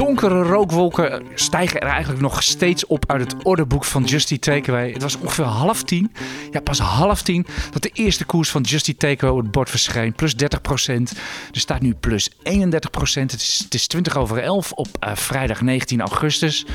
[0.00, 4.92] Donkere rookwolken stijgen er eigenlijk nog steeds op uit het orderboek van Justy Takeaway.
[4.92, 6.12] Het was ongeveer half tien,
[6.50, 10.12] ja pas half tien, dat de eerste koers van Justy Takeaway op het bord verscheen.
[10.12, 11.12] Plus 30 procent.
[11.52, 13.30] Er staat nu plus 31 procent.
[13.30, 16.66] Het is, het is 20 over 11 op uh, vrijdag 19 augustus.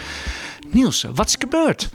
[0.72, 1.90] Niels, wat is gebeurd?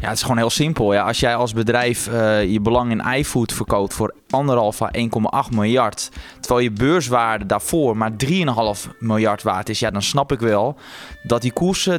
[0.00, 0.92] Ja, het is gewoon heel simpel.
[0.92, 5.54] Ja, als jij als bedrijf uh, je belang in iFood verkoopt voor anderhalf à 1,8
[5.54, 10.76] miljard, terwijl je beurswaarde daarvoor maar 3,5 miljard waard is, ja, dan snap ik wel
[11.22, 11.92] dat die koers 30%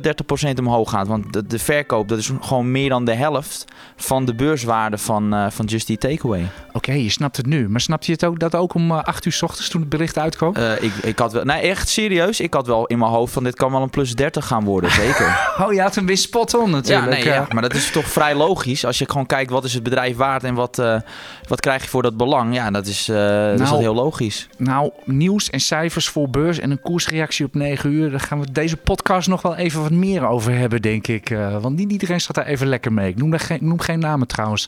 [0.59, 1.07] omhoog gaat.
[1.07, 5.33] Want de, de, verkoop, dat is gewoon meer dan de helft van de beurswaarde van,
[5.33, 6.47] uh, van Just Eat Takeaway.
[6.67, 7.69] Oké, okay, je snapt het nu.
[7.69, 10.17] Maar snap je het ook dat ook om 8 uur s ochtends toen het bericht
[10.17, 10.53] uitkwam?
[10.57, 12.39] Uh, ik, ik had wel, nee, echt serieus.
[12.39, 14.91] Ik had wel in mijn hoofd van dit kan wel een plus 30 gaan worden,
[14.91, 15.39] zeker.
[15.63, 17.17] oh ja, toen wist spot on natuurlijk.
[17.17, 18.85] Ja, nee, ja, maar dat is toch vrij logisch.
[18.85, 20.99] Als je gewoon kijkt wat is het bedrijf waard en wat, uh,
[21.47, 22.55] wat krijg je voor dat belang.
[22.55, 24.47] Ja, dat is, uh, nou, dat is heel logisch.
[24.57, 28.09] Nou, nieuws en cijfers voor beurs en een koersreactie op 9 uur.
[28.11, 31.29] Daar gaan we deze podcast nog wel even wat meer over hebben, denk ik.
[31.29, 33.09] Uh, want niet iedereen staat daar even lekker mee.
[33.09, 34.67] Ik noem, daar geen, noem geen namen trouwens.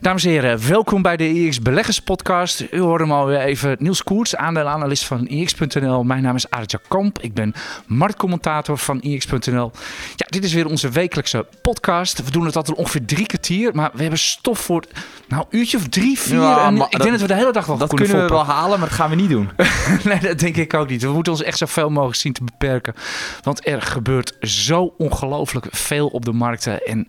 [0.00, 2.64] Dames en heren, welkom bij de EX Beleggers Podcast.
[2.70, 3.76] U hoorde hem alweer even.
[3.78, 6.04] Niels Koerts, aandeelanalist van EX.nl.
[6.04, 7.18] Mijn naam is Aartje Kamp.
[7.18, 7.54] Ik ben
[7.86, 9.70] marktcommentator van EX.nl.
[10.16, 12.24] Ja, dit is weer onze wekelijkse podcast.
[12.24, 13.74] We doen het altijd ongeveer drie kwartier.
[13.74, 14.84] Maar we hebben stof voor
[15.28, 16.40] nou, een uurtje of drie, vier.
[16.40, 18.32] Ja, en ik dat, denk dat we de hele dag wel Dat kunnen, kunnen we
[18.32, 19.50] wel halen, maar dat gaan we niet doen.
[20.04, 21.02] nee, dat denk ik ook niet.
[21.02, 22.94] We moeten ons echt zoveel mogelijk zien te beperken.
[23.42, 26.86] Want er gebeurt zo ongelooflijk veel op de markten.
[26.86, 27.08] En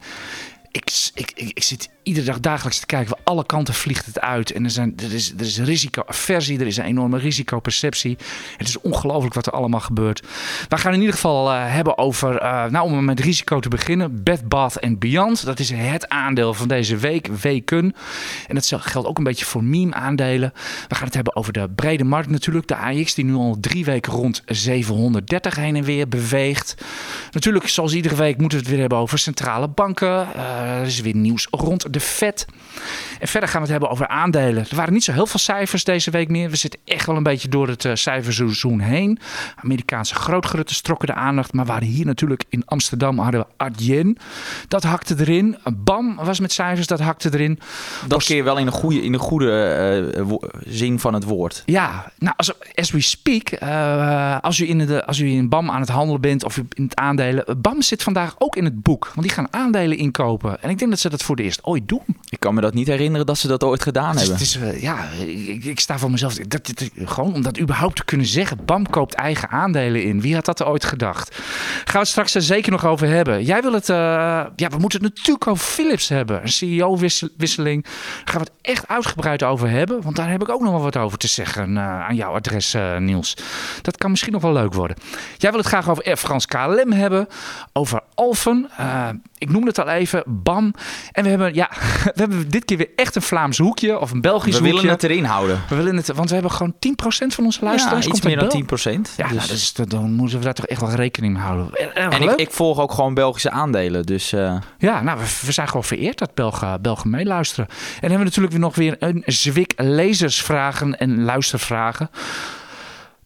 [0.72, 3.10] ik, ik, ik, ik zit iedere dag dagelijks te kijken.
[3.10, 4.52] Van alle kanten vliegt het uit.
[4.52, 8.18] En er, zijn, er, is, er is risicoaversie, er is een enorme risicoperceptie.
[8.58, 10.24] Het is ongelooflijk wat er allemaal gebeurt.
[10.68, 14.24] We gaan in ieder geval uh, hebben over, uh, nou om met risico te beginnen,
[14.24, 15.46] Bed Bath Beyond.
[15.46, 17.96] Dat is het aandeel van deze week, weken.
[18.48, 20.54] En dat geldt ook een beetje voor meme aandelen.
[20.88, 22.68] We gaan het hebben over de brede markt natuurlijk.
[22.68, 26.76] De AX die nu al drie weken rond 730 heen en weer beweegt.
[27.32, 30.28] Natuurlijk, zoals iedere week moeten we het weer hebben over centrale banken.
[30.36, 32.46] Uh, er is weer nieuws rond de vet.
[33.20, 34.66] En verder gaan we het hebben over aandelen.
[34.70, 36.50] Er waren niet zo heel veel cijfers deze week meer.
[36.50, 39.20] We zitten echt wel een beetje door het uh, cijferseizoen heen.
[39.56, 41.54] Amerikaanse grootgrutten strokken de aandacht.
[41.54, 44.18] Maar waren hier natuurlijk in Amsterdam hadden we Adyen.
[44.68, 45.58] Dat hakte erin.
[45.74, 47.60] BAM was met cijfers, dat hakte erin.
[48.08, 50.34] Dat keer wel in een goede, in een goede uh,
[50.68, 51.64] zin van het woord.
[51.66, 53.62] Ja, nou als, as we speak.
[53.64, 56.84] Uh, als, u in de, als u in BAM aan het handelen bent of in
[56.84, 57.62] het aandelen.
[57.62, 59.12] BAM zit vandaag ook in het boek.
[59.14, 60.62] Want die gaan aandelen inkopen.
[60.62, 62.18] En ik denk dat ze dat voor de eerst ooit doen.
[62.30, 64.70] Ik kan me dat niet herinneren dat ze dat ooit gedaan het is, hebben.
[64.70, 65.10] Het is, uh, ja,
[65.54, 66.34] ik, ik, sta voor mezelf.
[66.34, 68.58] Dat, dat, gewoon om dat überhaupt te kunnen zeggen.
[68.66, 70.22] BAM koopt eigen aandelen in.
[70.22, 71.36] Wie had dat er ooit gedacht?
[71.36, 73.44] Gaan we het straks er zeker nog over hebben.
[73.44, 73.90] Jij wil het...
[73.90, 73.96] Uh,
[74.56, 76.42] ja, we moeten het natuurlijk over Philips hebben.
[76.42, 77.84] Een CEO-wisseling.
[77.84, 80.02] Daar gaan we het echt uitgebreid over hebben.
[80.02, 82.76] Want daar heb ik ook nog wel wat over te zeggen uh, aan jouw adres,
[83.00, 83.38] Niels.
[83.82, 84.98] Dat kan misschien nog wel leuk worden.
[85.38, 87.28] Jij wil het graag over Air France KLM hebben.
[87.74, 88.70] Over Alphen.
[89.38, 90.24] ik noemde het al even.
[90.26, 90.74] BAM.
[91.12, 91.69] En we hebben, ja,
[92.04, 94.74] we hebben dit keer weer echt een Vlaams hoekje of een Belgisch we hoekje.
[94.74, 95.62] We willen het erin houden.
[95.70, 96.80] We willen het, want we hebben gewoon 10%
[97.28, 98.06] van onze luisteraars.
[98.06, 99.16] Ja, iets meer dan 10%.
[99.18, 99.36] Ja, dus.
[99.36, 101.74] nou, dus dan moeten we daar toch echt wel rekening mee houden.
[101.74, 104.34] En, en ik, ik, volg ook gewoon Belgische aandelen, dus...
[104.34, 104.56] Uh...
[104.78, 107.68] Ja, nou, we, we, zijn gewoon vereerd dat Belgen, Belgen meeluisteren.
[107.70, 112.10] En dan hebben we natuurlijk weer nog weer een zwik lezersvragen en luistervragen.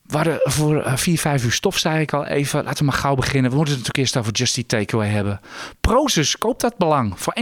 [0.03, 2.63] We hadden voor 4, 5 uur stof, zei ik al even.
[2.63, 3.51] Laten we maar gauw beginnen.
[3.51, 5.39] We moeten het natuurlijk eerst over Just Eat Takeaway hebben.
[5.81, 7.35] Prozus koopt dat belang voor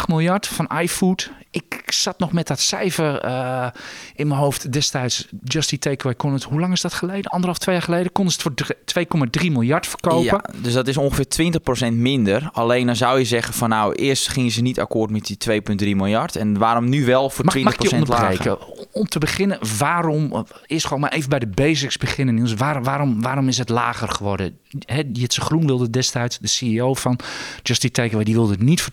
[0.00, 1.30] 1,8 miljard van iFood.
[1.50, 3.66] Ik zat nog met dat cijfer uh,
[4.14, 5.28] in mijn hoofd destijds.
[5.44, 7.30] Just Eat Takeaway kon het, hoe lang is dat geleden?
[7.30, 8.12] Anderhalf, twee jaar geleden.
[8.12, 10.24] Konden ze het voor 2,3 miljard verkopen.
[10.24, 11.52] Ja, dus dat is ongeveer
[11.90, 12.48] 20% minder.
[12.52, 15.66] Alleen dan zou je zeggen van nou, eerst gingen ze niet akkoord met die 2,3
[15.78, 16.36] miljard.
[16.36, 18.58] En waarom nu wel voor mag, 20% mag ik je lager?
[18.92, 22.54] Om te beginnen, waarom, eerst gewoon maar even bij de basics beginnen Niels.
[22.54, 24.58] Waar, waarom, waarom is het lager geworden?
[25.12, 27.18] Jitse Groen wilde destijds, de CEO van
[27.62, 28.92] Just Eat Takeaway, die wilde het niet voor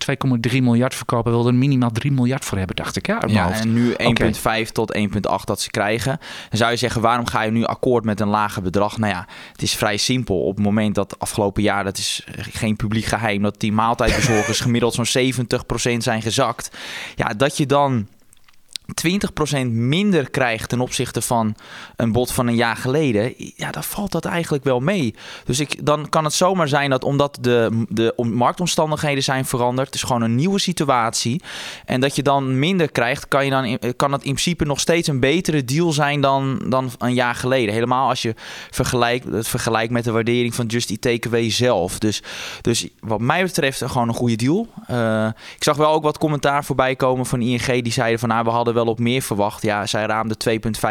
[0.49, 1.31] 2,3 miljard verkopen.
[1.31, 3.07] wilde minimaal 3 miljard voor hebben, dacht ik.
[3.07, 4.65] Ja, ja en nu 1,5 okay.
[4.65, 5.03] tot 1,8
[5.43, 6.19] dat ze krijgen.
[6.49, 8.97] Dan zou je zeggen, waarom ga je nu akkoord met een lager bedrag?
[8.97, 10.41] Nou ja, het is vrij simpel.
[10.41, 14.93] Op het moment dat afgelopen jaar, dat is geen publiek geheim, dat die maaltijdbezorgers gemiddeld
[14.93, 15.33] zo'n
[15.93, 16.77] 70% zijn gezakt.
[17.15, 18.07] Ja, dat je dan
[19.65, 21.55] 20% minder krijgt ten opzichte van
[21.95, 25.15] een bod van een jaar geleden, ja, dan valt dat eigenlijk wel mee.
[25.45, 29.95] Dus ik, dan kan het zomaar zijn dat omdat de, de marktomstandigheden zijn veranderd, het
[29.95, 31.41] is gewoon een nieuwe situatie,
[31.85, 35.07] en dat je dan minder krijgt, kan, je dan, kan het in principe nog steeds
[35.07, 37.73] een betere deal zijn dan, dan een jaar geleden.
[37.73, 38.33] Helemaal als je
[38.71, 41.99] vergelijkt, het vergelijkt met de waardering van Just Eat zelf.
[41.99, 42.23] Dus,
[42.61, 44.67] dus wat mij betreft gewoon een goede deal.
[44.91, 48.43] Uh, ik zag wel ook wat commentaar voorbij komen van ING die zeiden van nou,
[48.43, 49.61] we hadden wel op meer verwacht.
[49.61, 50.35] Ja, zij raamde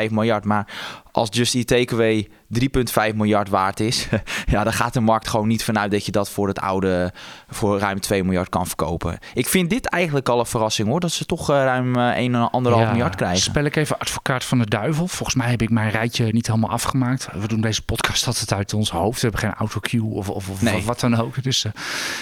[0.07, 0.45] 2,5 miljard.
[0.45, 0.67] Maar
[1.15, 2.29] als Just Eat Takeaway
[2.61, 4.09] 3,5 miljard waard is,
[4.47, 7.13] ja, dan gaat de markt gewoon niet vanuit dat je dat voor het oude
[7.49, 9.19] voor ruim 2 miljard kan verkopen.
[9.35, 12.23] Ik vind dit eigenlijk al een verrassing hoor, dat ze toch uh, ruim uh, 1,5
[12.23, 12.51] ja,
[12.91, 13.41] miljard krijgen.
[13.41, 15.07] Spel ik even advocaat van de duivel.
[15.07, 17.29] Volgens mij heb ik mijn rijtje niet helemaal afgemaakt.
[17.33, 19.21] We doen deze podcast altijd uit ons hoofd.
[19.21, 20.85] We hebben geen autocue of, of, of, nee.
[20.85, 21.43] wat dan ook.
[21.43, 21.73] Dus uh,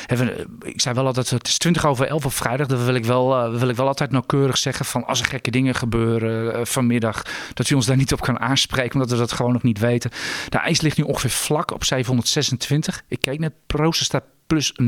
[0.06, 2.66] even, ik zei wel altijd, het is 20 over 11 op vrijdag.
[2.66, 5.74] Dat wil ik wel, wil ik wel altijd nauwkeurig zeggen van als er gekke dingen
[5.74, 7.22] gebeuren vanmiddag,
[7.54, 10.11] dat u ons daar niet op kan aanspreken, omdat we dat gewoon nog niet weten.
[10.49, 13.02] De ijs ligt nu ongeveer vlak op 726.
[13.08, 14.87] Ik keek net, Proces staat plus 0,3.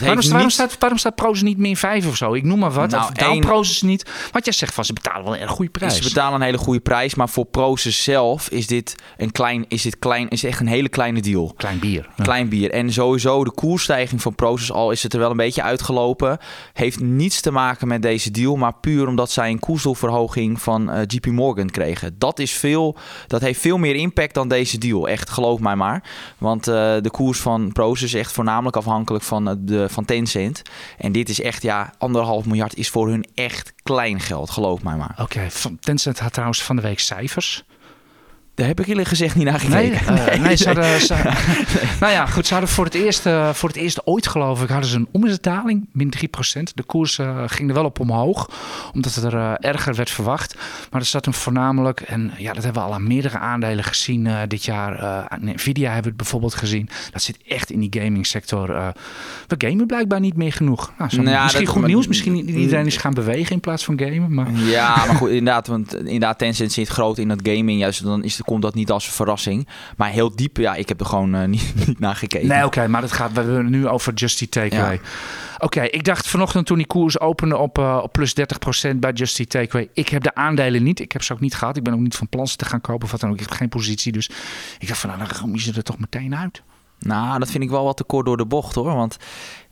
[0.00, 0.28] Waarom, niet...
[0.28, 2.34] waarom, staat, waarom staat Proces niet min 5 of zo?
[2.34, 2.90] Ik noem maar wat.
[2.90, 3.40] Nou, of één...
[3.40, 4.10] Proces niet.
[4.32, 5.96] Want jij zegt van ze betalen wel een goede prijs.
[5.96, 9.82] Ze betalen een hele goede prijs, maar voor Proces zelf is dit een klein, is
[9.82, 11.54] dit klein, is echt een hele kleine deal.
[11.56, 12.08] Klein bier.
[12.22, 12.70] Klein bier.
[12.70, 16.38] En sowieso de koersstijging van Proces, al is het er wel een beetje uitgelopen,
[16.72, 21.00] heeft niets te maken met deze deal, maar puur omdat zij een koersdoelverhoging van uh,
[21.00, 22.18] eh, JP Morgan kregen.
[22.18, 22.96] Dat is veel,
[23.26, 25.08] dat heeft veel meer impact dan deze deal.
[25.08, 26.02] Echt, geloof mij maar.
[26.38, 30.62] Want uh, de koers van Proces is echt voornamelijk afhankelijk van, de, van Tencent.
[30.98, 34.96] En dit is echt, ja, anderhalf miljard is voor hun echt klein geld, geloof mij
[34.96, 35.14] maar.
[35.18, 37.64] Oké, okay, Tencent had trouwens van de week cijfers.
[38.54, 40.14] Daar heb ik eerlijk gezegd niet naar gekeken.
[40.14, 41.14] Nee, uh, nee, ze hadden, ze,
[42.00, 44.68] nou ja, goed, ze hadden voor het eerst, uh, voor het eerst ooit geloof ik,
[44.68, 46.12] hadden ze een omzetdaling, min
[46.58, 46.62] 3%.
[46.74, 48.50] De koers uh, ging er wel op omhoog,
[48.92, 50.54] omdat het er erger werd verwacht.
[50.90, 54.28] Maar er zat een voornamelijk, en ja, dat hebben we al aan meerdere aandelen gezien
[54.48, 55.26] dit jaar.
[55.40, 56.88] Nvidia hebben we het bijvoorbeeld gezien.
[57.10, 58.66] Dat zit echt in die gaming sector.
[59.46, 60.92] we gamen blijkbaar niet meer genoeg.
[60.98, 64.34] Nou, nou misschien goed nieuws, misschien iedereen is gaan bewegen in plaats van gamen.
[64.34, 64.52] Maar...
[64.52, 67.80] Ja, maar goed, inderdaad, want inderdaad, Tencent zit groot in dat gaming.
[67.80, 69.68] Juist dan is komt dat niet als verrassing.
[69.96, 72.48] Maar heel diep, ja, ik heb er gewoon uh, niet, niet naar gekeken.
[72.48, 75.00] Nee, oké, maar dat gaat, we hebben nu over Justy Takeaway.
[75.58, 78.34] Oké, ik dacht vanochtend toen die koers opende op, uh, op plus
[78.92, 79.88] 30% bij Justy Takeaway.
[79.94, 81.00] Ik heb de aandelen niet.
[81.00, 81.76] Ik heb ze ook niet gehad.
[81.76, 83.36] Ik ben ook niet van plan te gaan kopen of wat dan ook.
[83.36, 84.12] Ik heb geen positie.
[84.12, 84.30] Dus
[84.78, 86.62] ik dacht van, nou, dan gaan ze er toch meteen uit.
[86.98, 88.94] Nou, dat vind ik wel wat te kort door de bocht hoor.
[88.94, 89.16] Want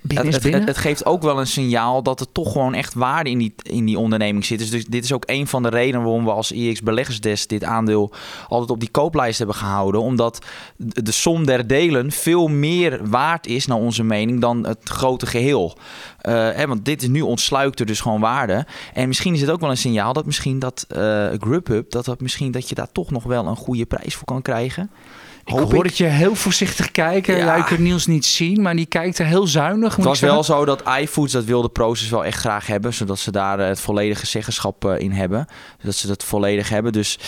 [0.08, 3.38] het, het, het, geeft ook wel een signaal dat er toch gewoon echt waarde in
[3.38, 4.58] die, in die onderneming zit.
[4.58, 8.12] Dus dit is ook een van de redenen waarom we als IX Beleggersdesk dit aandeel
[8.48, 10.00] altijd op die kooplijst hebben gehouden.
[10.00, 10.44] Omdat
[10.76, 15.76] de som der delen veel meer waard is, naar onze mening, dan het grote geheel.
[16.22, 18.66] Uh, hè, want dit is nu ontsluit er dus gewoon waarde.
[18.94, 22.20] En misschien is het ook wel een signaal dat misschien dat uh, Grubhub, dat, dat,
[22.20, 24.90] misschien dat je daar toch nog wel een goede prijs voor kan krijgen.
[25.44, 27.36] Ik hoor het je heel voorzichtig kijken.
[27.36, 27.62] Ja.
[27.62, 29.96] kunt Niels niet zien, maar die kijkt er heel zuinig.
[29.96, 32.94] Het was wel zo dat iFoods dat wilde Proces wel echt graag hebben.
[32.94, 35.46] Zodat ze daar het volledige zeggenschap eh, in hebben.
[35.82, 36.92] Dat ze dat volledig hebben.
[36.92, 37.18] Dus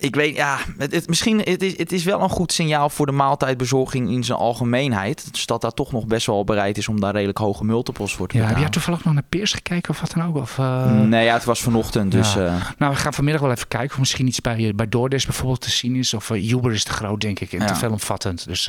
[0.00, 3.06] ik weet, ja, het, het, misschien het is het is wel een goed signaal voor
[3.06, 5.32] de maaltijdbezorging in zijn algemeenheid.
[5.32, 8.28] Dus dat daar toch nog best wel bereid is om daar redelijk hoge multiples voor
[8.28, 10.36] te ja, Heb je toevallig nog naar Peers gekeken of wat dan ook?
[10.36, 11.00] Of, uh...
[11.00, 12.12] Nee, ja, het was vanochtend.
[12.12, 12.40] Dus, ja.
[12.44, 12.54] uh...
[12.78, 15.70] Nou, we gaan vanmiddag wel even kijken of misschien iets bij, bij DoorDash bijvoorbeeld te
[15.70, 16.14] zien is.
[16.14, 17.66] Of uh, Uber is te groot, denk ik, en ja.
[17.66, 18.46] te veelomvattend.
[18.46, 18.66] Dus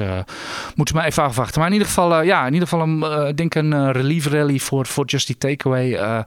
[0.76, 1.60] moeten we maar even afwachten.
[1.60, 5.06] Maar in ieder geval, ja, in ieder geval een, denk een relief rally voor, voor
[5.06, 6.24] Just Takeaway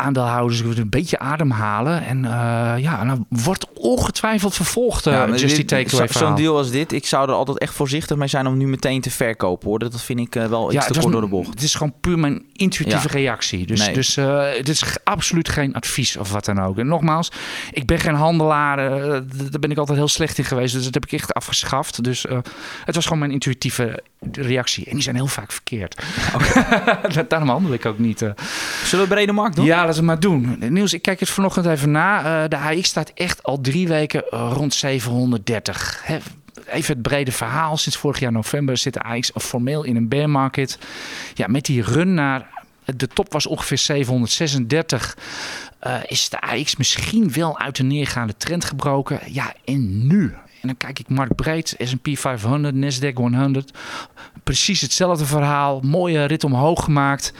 [0.00, 2.06] aandeelhouders een beetje ademhalen.
[2.06, 2.22] En
[2.80, 5.06] ja, nou wordt ongetwijfeld vervolgd.
[5.06, 8.28] Uh, ja, Just Takeaway Zo'n deal als dit, ik zou er altijd echt voorzichtig mee
[8.28, 9.68] zijn om nu meteen te verkopen.
[9.68, 9.78] Hoor.
[9.78, 11.48] Dat vind ik uh, wel iets te kort door de bocht.
[11.48, 13.14] Het is gewoon puur mijn intuïtieve ja.
[13.14, 13.66] reactie.
[13.66, 13.94] Dus, nee.
[13.94, 16.78] dus het is absoluut geen advies of wat dan ook.
[16.78, 17.32] En nogmaals,
[17.72, 18.76] ik ben geen handelaar.
[19.50, 20.74] daar ben ik altijd heel slecht in geweest.
[20.74, 22.04] Dus dat heb ik echt afgeschaft.
[22.04, 22.26] Dus
[22.84, 24.84] het was gewoon mijn intuïtieve reactie.
[24.84, 26.02] En die zijn heel vaak verkeerd.
[26.34, 27.24] Okay.
[27.28, 28.18] Daarom handel ik ook niet.
[28.84, 29.64] Zullen we brede markt doen?
[29.64, 30.72] Ja, laten we maar doen.
[30.72, 32.48] Niels, ik kijk het vanochtend even na.
[32.48, 36.04] de AX staat echt al drie weken rond 730.
[36.66, 37.76] even het brede verhaal.
[37.76, 40.78] Sinds vorig jaar november zit de AX formeel in een bear market.
[41.34, 42.58] Ja, met die run naar...
[42.96, 45.16] De top was ongeveer 736.
[45.86, 49.20] Uh, is de AX misschien wel uit de neergaande trend gebroken?
[49.26, 50.34] Ja, en nu?
[50.60, 53.70] En dan kijk ik marktbreed, S&P 500, Nasdaq 100.
[54.44, 55.80] Precies hetzelfde verhaal.
[55.80, 57.32] Mooie rit omhoog gemaakt.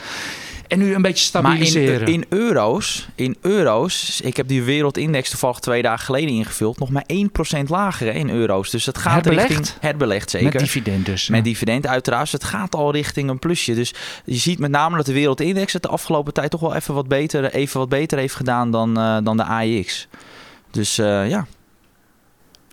[0.70, 2.08] En nu een beetje Maar in, stabiliseren.
[2.08, 7.04] in euro's, in euro's, ik heb die wereldindex toevallig twee dagen geleden ingevuld, nog maar
[7.58, 8.70] 1% lager hè, in euro's.
[8.70, 10.52] Dus het gaat richting herbelegd zeker.
[10.52, 11.28] Met dividend dus.
[11.28, 12.32] Met dividend uiteraard.
[12.32, 13.74] Het gaat al richting een plusje.
[13.74, 16.94] Dus je ziet met name dat de wereldindex het de afgelopen tijd toch wel even
[16.94, 20.08] wat beter, even wat beter heeft gedaan dan, eh, dan de AIX.
[20.70, 21.46] Dus eh, ja.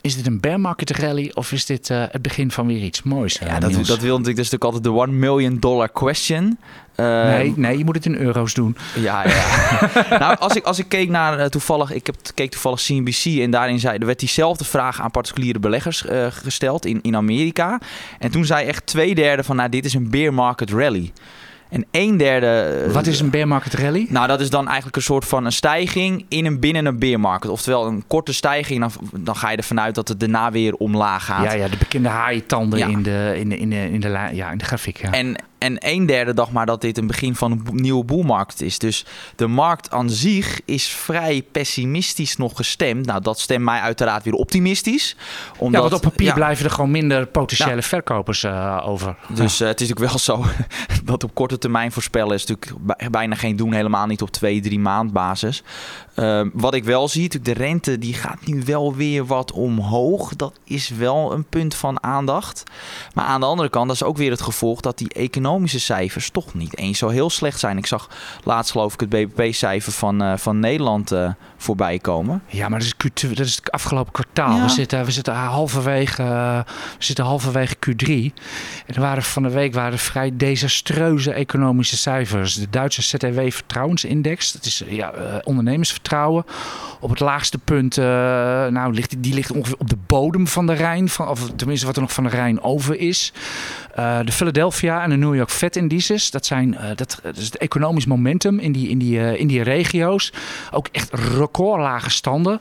[0.01, 3.03] Is dit een bear market rally of is dit eh, het begin van weer iets
[3.03, 3.37] moois?
[3.37, 3.87] eh, ja dat, Niels?
[3.87, 6.57] dat wil natuurlijk, dat is natuurlijk altijd de 1 million dollar question.
[6.97, 8.77] Eh, nee, nee, je moet het in euro's doen.
[8.95, 9.89] Ja, ja.
[10.19, 13.51] nou, als ik, als ik keek naar eh, toevallig, ik heb, keek toevallig CNBC en
[13.51, 17.79] daarin zei, er werd diezelfde vraag aan particuliere beleggers eh, gesteld in, in Amerika.
[18.19, 21.11] En toen zei echt twee derde van, nou, dit is een bear market rally.
[21.69, 22.83] En een derde...
[22.87, 24.05] eh, Wat is een bear market rally?
[24.09, 27.19] Nou, dat is dan eigenlijk een soort van een stijging in een binnen een bear
[27.19, 27.49] market.
[27.49, 31.25] Oftewel een korte stijging, dan, dan ga je ervan uit dat het daarna weer omlaag
[31.25, 31.43] gaat.
[31.43, 32.87] Ja, ja, de bekende haaientanden Ja.
[32.87, 35.01] in, de, in, de, in, de, in, de, ja, in de grafiek.
[35.01, 35.11] Ja.
[35.11, 38.79] En, en een derde dacht maar dat dit een begin van een nieuwe boelmarkt is.
[38.79, 43.05] Dus de markt aan zich is vrij pessimistisch nog gestemd.
[43.05, 45.15] Nou, dat stemt mij uiteraard weer optimistisch.
[45.57, 49.15] Omdat, ja, want op papier ja, blijven er gewoon minder potentiële verkopers eh, over.
[49.29, 50.45] Dus eh, het is natuurlijk wel zo
[51.03, 53.73] dat op korte termijn voorspellen is natuurlijk bij- bijna geen doen.
[53.73, 55.63] Helemaal niet op twee, drie maand basis.
[56.15, 60.35] Ehm, wat ik wel zie, natuurlijk de rente die gaat nu wel weer wat omhoog.
[60.35, 62.63] Dat is wel een punt van aandacht.
[63.13, 65.13] Maar aan de andere kant, dat is ook weer het gevolg dat die
[65.47, 67.77] economische cijfers toch niet eens zo heel slecht zijn.
[67.77, 68.09] Ik zag
[68.43, 72.41] laatst geloof ik het BBP-cijfer van, eh, van Nederland eh, voorbij komen.
[72.47, 74.55] Ja, maar dat is, Q2, dat is het afgelopen kwartaal.
[74.55, 74.63] Ja.
[74.63, 76.23] We, zitten, we, zitten halverwege,
[76.97, 78.09] we zitten halverwege Q3.
[78.85, 82.53] En er waren van de week waren vrij desastreuze economische cijfers.
[82.53, 85.13] De Duitse ZTW Vertrouwensindex, dat is eh, ja,
[85.43, 86.45] ondernemersvertrouwen.
[86.99, 91.09] Op het laagste punt, nou, ligt, die ligt ongeveer op de bodem van de Rijn.
[91.09, 93.33] Van, of tenminste wat er nog van de Rijn over is.
[93.95, 98.05] De Philadelphia en de New York Fed indices, dat, zijn, eh, dat, is het economisch
[98.05, 100.33] momentum in die, in, die, eh, in die regio's.
[100.71, 102.59] Ook echt recordlage standen.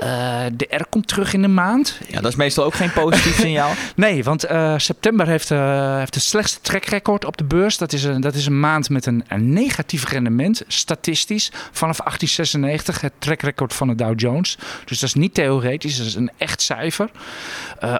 [0.00, 1.98] Eh, de R komt terug in de maand.
[2.08, 3.72] Ja, dat is meestal ook geen positief signaal.
[3.96, 7.78] Nee, want eh, september heeft, eh, heeft het slechtste trackrecord op de beurs.
[7.78, 13.00] Dat is een, dat is een maand met een, een negatief rendement, statistisch, vanaf 1896.
[13.00, 14.58] Het trackrecord van de Dow Jones.
[14.84, 17.10] Dus dat is niet theoretisch, dat is een echt cijfer.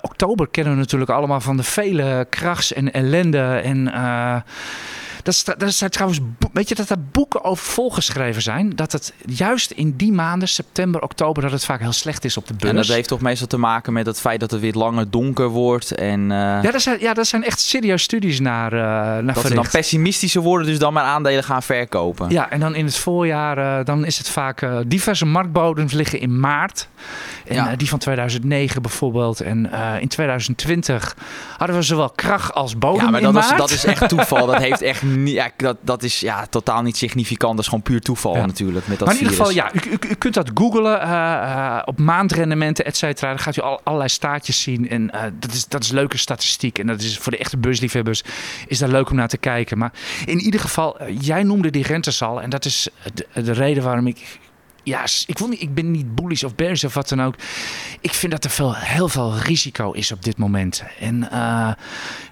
[0.01, 3.93] Oktober kennen we natuurlijk allemaal van de vele krachs en ellende en...
[5.23, 6.21] dat, dat zijn trouwens,
[6.53, 8.71] weet je dat er boeken over volgeschreven zijn?
[8.77, 12.47] Dat het juist in die maanden, september, oktober, dat het vaak heel slecht is op
[12.47, 12.71] de beurs.
[12.71, 15.49] En dat heeft toch meestal te maken met het feit dat het weer langer donker
[15.49, 15.95] wordt.
[15.95, 18.79] En eh, Ja, dat zijn, ja, dat zijn echt serieus studies naar, eh
[19.25, 22.31] naar dat ze dan pessimistischer worden, dus dan maar aandelen gaan verkopen.
[22.31, 26.41] Ja, en dan in het voorjaar, eh, dan is het vaak diverse marktbodems liggen in
[26.41, 26.89] maart.
[27.47, 27.77] En Ja.
[27.77, 29.41] die van 2009 bijvoorbeeld.
[29.41, 31.17] En in 2020
[31.59, 33.59] hadden we zowel kracht als bodem Ja, maar in dat, maart.
[33.59, 34.47] dat is echt toeval.
[34.47, 37.53] Dat heeft echt niet, ja, dat, dat is ja, totaal niet significant.
[37.53, 38.47] Dat is gewoon puur toeval Ja.
[38.47, 38.87] natuurlijk.
[38.87, 41.83] Met dat maar in ieder geval, ja, u, u, u kunt dat googlen eh, eh,
[41.85, 43.29] op maandrendementen, et cetera.
[43.29, 44.89] Dan gaat u al, allerlei staatjes zien.
[44.89, 46.79] En eh, dat, is, dat is leuke statistiek.
[46.79, 48.23] En dat is voor de echte beursliefhebbers
[48.67, 49.79] is dat leuk om naar te kijken.
[49.79, 49.93] Maar
[50.25, 52.43] in ieder geval, jij noemde die rentes al.
[52.43, 54.39] En dat is de, de reden waarom ik...
[54.85, 57.35] Ja, ik, wil niet, ik ben niet bullish of bearish of wat dan ook.
[58.01, 60.83] Ik vind dat er veel, heel veel risico is op dit moment.
[61.01, 61.29] En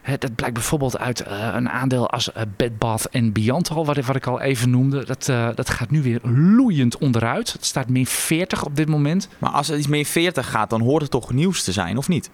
[0.03, 3.97] hè, dat blijkt bijvoorbeeld uit eh, een aandeel als eh, Bed Bath Beyond al, wat,
[3.97, 5.05] ik- wat ik al even noemde.
[5.05, 5.25] Dat,
[5.57, 7.53] dat gaat nu weer loeiend onderuit.
[7.53, 9.29] Het staat min 40 op dit moment.
[9.39, 12.09] Maar als het iets meer 40 gaat, dan hoort het toch nieuws te zijn, of
[12.09, 12.31] niet?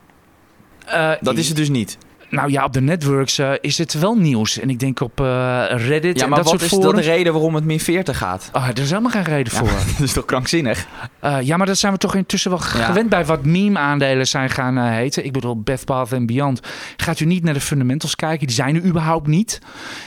[1.21, 1.99] Dat is het dus niet.
[2.30, 4.59] Nou ja, op de networks eh, is het wel nieuws.
[4.59, 6.87] En ik denk op eh, Reddit Ja, en maar dat wat soort is dan de
[6.87, 7.06] forums.
[7.06, 8.49] reden waarom het min 40 gaat?
[8.52, 9.68] Ah, er is helemaal geen reden Ja, voor.
[9.99, 10.87] dat is toch krankzinnig?
[11.21, 12.85] Eh, ja, maar dat zijn we toch intussen wel Ja.
[12.85, 15.25] gewend bij wat meme-aandelen zijn gaan heten.
[15.25, 16.61] Ik bedoel, Beth Bath Beyond.
[16.97, 18.47] Gaat u niet naar de fundamentals kijken?
[18.47, 19.61] Die zijn er überhaupt niet.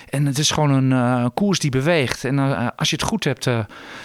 [0.09, 2.23] En het is gewoon een eh, koers die beweegt.
[2.23, 3.53] En eh, als je het goed hebt, eh,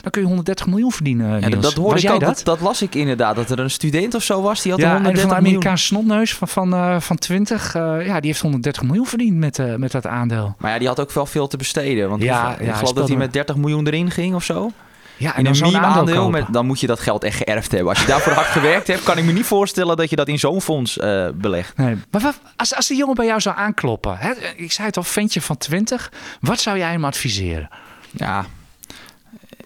[0.00, 1.40] dan kun je 130 miljoen verdienen.
[1.40, 2.20] Ja, dat, hoorde Was ik ook.
[2.20, 2.40] dat?
[2.44, 3.36] Dat, las ik inderdaad.
[3.36, 4.62] Dat er een student of zo was.
[4.62, 5.46] Die had Ja, en van 130 de miljoen.
[5.46, 9.92] Amerikaanse snotneus van, van, van 20, eh, ja, die heeft 130 miljoen verdiend met, met
[9.92, 10.54] dat aandeel.
[10.58, 12.08] Maar ja, die had ook wel veel te besteden.
[12.08, 14.70] Want Ja, ik, geloof dat hij met 30 miljoen erin ging of zo.
[15.16, 16.40] Ja, In dan een zo'n meme aandeel aandeel, kopen.
[16.40, 17.88] met, dan moet je dat geld echt geërfd hebben.
[17.88, 20.38] Als je daarvoor hard gewerkt hebt, kan ik me niet voorstellen dat je dat in
[20.38, 21.76] zo'n fonds eh, belegt.
[21.76, 21.96] Nee.
[22.10, 25.02] Maar wat, als, als die jongen bij jou zou aankloppen, hè, ik zei het al,
[25.02, 27.68] ventje van 20, wat zou jij hem adviseren
[28.10, 28.46] Ja,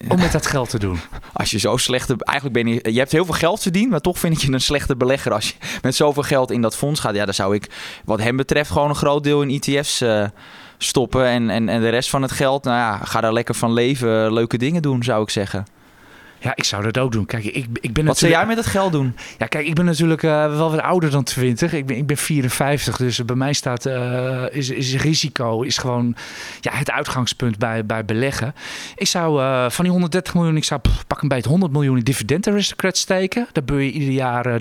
[0.09, 1.01] om met dat geld te doen?
[1.33, 2.17] als je zo slechte...
[2.19, 2.93] Eigenlijk ben je...
[2.93, 5.33] Je hebt heel veel geld verdiend, maar toch vind ik je een slechte belegger.
[5.33, 7.15] Als je met zoveel geld in dat fonds gaat.
[7.15, 7.67] Ja, dan zou ik
[8.05, 10.25] wat hem betreft gewoon een groot deel in ETF's eh,
[10.79, 11.25] stoppen.
[11.25, 14.33] En, en, en de rest van het geld, nou ja, ga daar lekker van leven.
[14.33, 15.67] Leuke dingen doen, zou ik zeggen.
[16.41, 17.27] Ja, ik zou dat ook doen.
[17.27, 19.17] Kijk, ik, ik ben Wat zou jij met het geld doen?
[19.39, 21.73] Ja, kijk, ik ben natuurlijk eh, wel wat ouder dan 20.
[21.73, 26.17] Ik ben, ik ben 54, dus bij mij staat eh, is, is risico is gewoon
[26.61, 28.55] ja, het uitgangspunt bij, bij beleggen.
[28.97, 31.97] Ik zou eh, van die 130 miljoen, ik zou pff, pak een beetje 100 miljoen
[31.97, 33.49] in dividend aristocrat steken.
[33.53, 34.55] Daar beur je ieder jaar eh,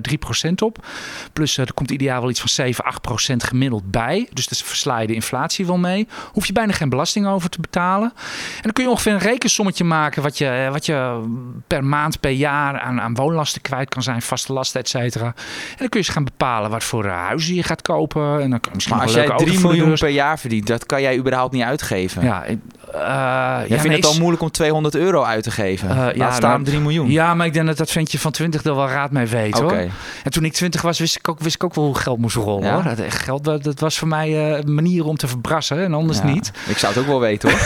[0.48, 0.86] 3% op.
[1.32, 2.84] Plus er komt ieder jaar wel iets van 7,
[3.32, 4.28] 8% gemiddeld bij.
[4.32, 6.08] Dus dat versla je de inflatie wel mee.
[6.32, 8.12] Hoef je bijna geen belasting over te betalen.
[8.56, 11.22] En dan kun je ongeveer een rekensommetje maken wat je, wat je
[11.68, 15.26] per maand, per jaar aan, aan woonlasten kwijt kan zijn, vaste lasten, et cetera.
[15.26, 15.34] En
[15.78, 18.40] dan kun je eens gaan bepalen wat voor eh, huizen je gaat kopen.
[18.40, 19.98] En dan kan je misschien Maar nog als jij leuke 3 auto voor de miljoen
[19.98, 22.22] per jaar verdient, dat kan jij überhaupt niet uitgeven.
[22.22, 22.44] Ja,
[22.92, 25.90] eh, ja, nee, het al moeilijk om 200 euro uit te geven.
[25.90, 27.10] Eh, Laat ja, staan nou, 3 miljoen.
[27.10, 29.72] Ja, maar ik denk dat dat ventje van 20 er wel raad mee weet hoor.
[29.72, 32.36] En toen ik 20 was, wist ik ook, wist ik ook wel hoe geld moest
[32.36, 32.74] rollen Ja?
[32.74, 32.82] hoor.
[32.82, 35.94] Dat, echt geld, dat, dat was voor mij eh, een manier om te verbrassen en
[35.94, 36.52] anders Ja, niet.
[36.68, 37.58] Ik zou het ook wel weten hoor.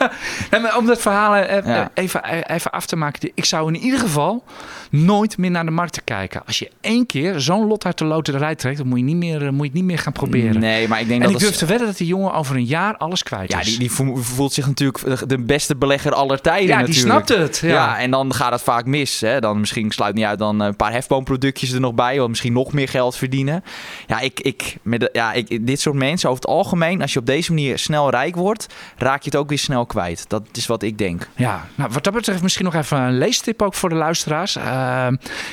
[0.50, 1.90] Nee, maar om dat verhaal eh, eh, Ja.
[1.94, 3.30] even, eh, even af te maken.
[3.34, 4.44] Ik zou in ieder geval
[4.90, 6.42] nooit meer naar de markt te kijken.
[6.46, 9.42] Als je één keer zo'n lot uit de loterij trekt, dan moet je, niet meer,
[9.42, 10.60] eh, moet je het niet meer gaan proberen.
[10.60, 12.64] Nee, maar ik denk en dat ik durf te wedden dat die jongen over een
[12.64, 13.64] jaar alles kwijt Ja, is.
[13.66, 17.26] die, die vo- voelt zich natuurlijk de beste belegger aller tijden ja, die natuurlijk.
[17.26, 17.58] snapt het.
[17.58, 17.68] Ja.
[17.68, 17.98] Ja.
[17.98, 19.20] en dan gaat het vaak mis.
[19.20, 19.40] Hè?
[19.40, 22.20] Dan misschien sluit niet uit dan een paar hefboomproductjes er nog bij.
[22.20, 23.64] Of misschien nog meer geld verdienen.
[24.06, 27.18] Ja, ik, ik, met de, ja ik, dit soort mensen over het algemeen, als je
[27.18, 30.24] op deze manier snel rijk wordt, raak je het ook weer snel kwijt.
[30.28, 31.28] Dat is wat ik denk.
[31.36, 34.56] Ja, nou, wat dat betreft misschien nog even een leestip ook voor de luisteraars.
[34.56, 34.64] Eh,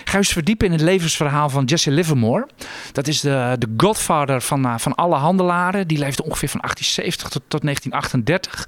[0.06, 2.48] ga eens verdiepen in het levensverhaal van Jesse Livermore.
[2.92, 5.88] Dat is de, de godfather van, eh, van alle handelaren.
[5.88, 8.68] Die leefde ongeveer van 1870 tot, tot 1938.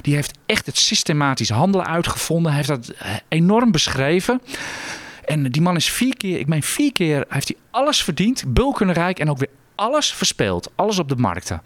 [0.00, 2.52] Die heeft echt het systematisch handelen uitgevonden.
[2.52, 4.40] Hij heeft dat eh, enorm beschreven.
[5.24, 8.44] En die man is vier keer, ik meen vier keer, heeft hij alles verdiend.
[8.46, 10.70] Bulkenrijk en ook weer alles verspeeld.
[10.74, 11.62] Alles op de markten.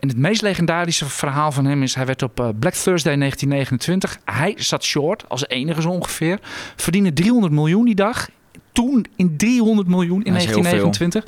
[0.00, 1.94] En het meest legendarische verhaal van hem is...
[1.94, 4.18] hij werd op eh, Black Thursday 1929...
[4.24, 6.38] hij zat short, als enige zo ongeveer...
[6.76, 8.28] verdiende 300 miljoen die dag...
[8.72, 11.24] Toen in 300 miljoen in Dat is heel 1929.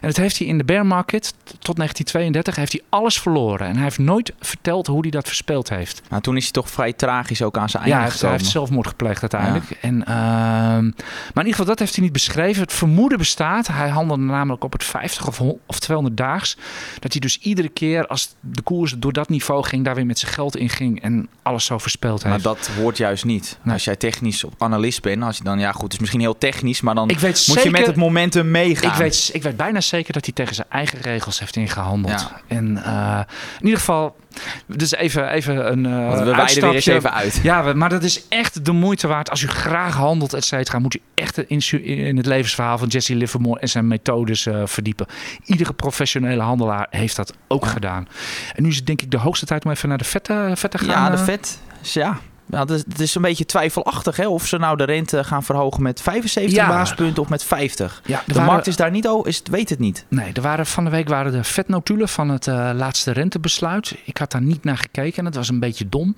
[0.00, 3.66] En dat heeft hij in de bear market tot 1932 heeft hij alles verloren.
[3.66, 6.02] En hij heeft nooit verteld hoe hij dat verspeeld heeft.
[6.08, 8.46] Maar toen is hij toch vrij tragisch ook aan zijn Ja, einde heeft, hij heeft
[8.46, 9.70] zelfmoord gepleegd uiteindelijk.
[9.80, 12.62] En, ehm, maar in ieder geval, dat heeft hij niet beschreven.
[12.62, 13.66] Het vermoeden bestaat.
[13.66, 16.56] Hij handelde namelijk op het 50 of, of 200 daags.
[16.98, 20.18] Dat hij dus iedere keer als de koers door dat niveau ging, daar weer met
[20.18, 21.02] zijn geld in ging.
[21.02, 22.44] En alles zo verspeeld Maar heeft.
[22.44, 23.58] dat hoort juist niet.
[23.62, 23.74] Nee.
[23.74, 26.80] Als jij technisch analist bent, als je dan, ja goed, het is misschien heel technisch,
[26.82, 28.90] maar dan ik weet moet zeker, je met het momentum meegaan.
[28.92, 32.20] ik weet, ik weet bijna zeker dat hij tegen zijn eigen regels heeft ingehandeld.
[32.20, 32.40] Ja.
[32.56, 33.20] En eh,
[33.58, 34.16] in ieder geval,
[34.66, 37.40] dus even, even een uh, Want we wijden weer eens even uit.
[37.42, 39.30] Ja, we- maar dat is echt de moeite waard.
[39.30, 43.60] Als u graag handelt, et cetera, moet u echt in, het levensverhaal van Jesse Livermore
[43.60, 45.06] en zijn methodes eh, verdiepen.
[45.44, 47.70] Iedere professionele handelaar heeft dat ook Ja.
[47.70, 48.08] gedaan.
[48.54, 50.70] En nu is het denk ik de hoogste tijd om even naar de vette, vet
[50.70, 50.88] te gaan.
[50.88, 51.58] Ja, de vet.
[51.82, 52.18] Ja.
[52.52, 55.42] Ja, het, is, het is een beetje twijfelachtig hè, of ze nou de rente gaan
[55.42, 56.68] verhogen met 75 Ja.
[56.68, 58.02] basispunten of met 50.
[58.04, 60.04] Ja, De waren- markt is daar niet over, is, weet het niet.
[60.08, 63.94] Nee, er waren van de week waren de vetnotulen van het eh, laatste rentebesluit.
[64.04, 66.16] Ik had daar niet naar gekeken en dat was een beetje dom.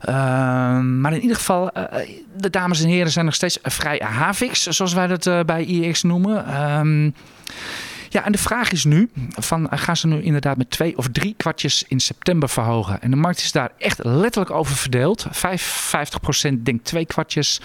[0.00, 4.62] Ehm, maar in ieder geval, eh, de dames en heren zijn nog steeds vrij havix,
[4.62, 6.46] zoals wij dat eh, bij IEX noemen.
[6.46, 7.10] Ehm,
[8.12, 11.08] ja, en de vraag is nu: van, eh, gaan ze nu inderdaad met twee of
[11.12, 13.02] drie kwartjes in september verhogen?
[13.02, 15.26] En de markt is daar echt letterlijk over verdeeld.
[15.30, 17.60] 55% denkt twee kwartjes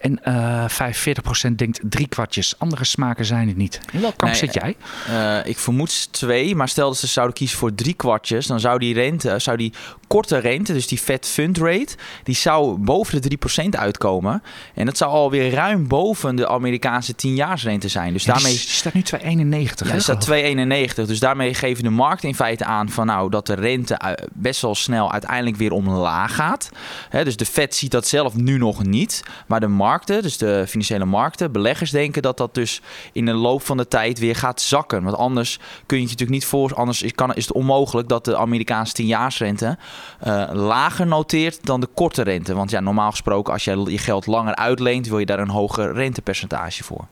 [0.00, 2.54] en eh 45% denkt drie kwartjes.
[2.58, 3.80] Andere smaken zijn het niet.
[3.92, 4.76] In welk kamp Nee, zit jij?
[5.06, 8.78] Eh, ik vermoed twee, maar stel dat ze zouden kiezen voor drie kwartjes, dan zou
[8.78, 9.72] die rente, zou die
[10.06, 14.42] korte rente, dus die Fed Fund Rate, die zou boven de 3% uitkomen.
[14.74, 18.12] En dat zou alweer ruim boven de Amerikaanse 10-jaarsrente zijn.
[18.12, 19.89] Dus daarmee die staat nu 2,91.
[19.90, 21.06] Ja, er staat geloof 2,91.
[21.06, 24.62] Dus daarmee geven de markten in feite aan van nou dat de rente eh, best
[24.62, 26.70] wel snel uiteindelijk weer omlaag gaat.
[27.10, 29.22] Dus de Fed ziet dat zelf nu nog niet.
[29.46, 32.80] Maar de markten, dus de financiële markten, beleggers denken dat dat dus
[33.12, 35.02] in de loop van de tijd weer gaat zakken.
[35.02, 36.74] Want anders kun je het je natuurlijk niet voor.
[36.74, 39.78] Anders is, het onmogelijk dat de Amerikaanse 10-jaarsrente
[40.20, 42.54] eh, lager noteert dan de korte rente.
[42.54, 45.92] Want ja, normaal gesproken, als je je geld langer uitleent, wil je daar een hoger
[45.92, 47.06] rentepercentage voor.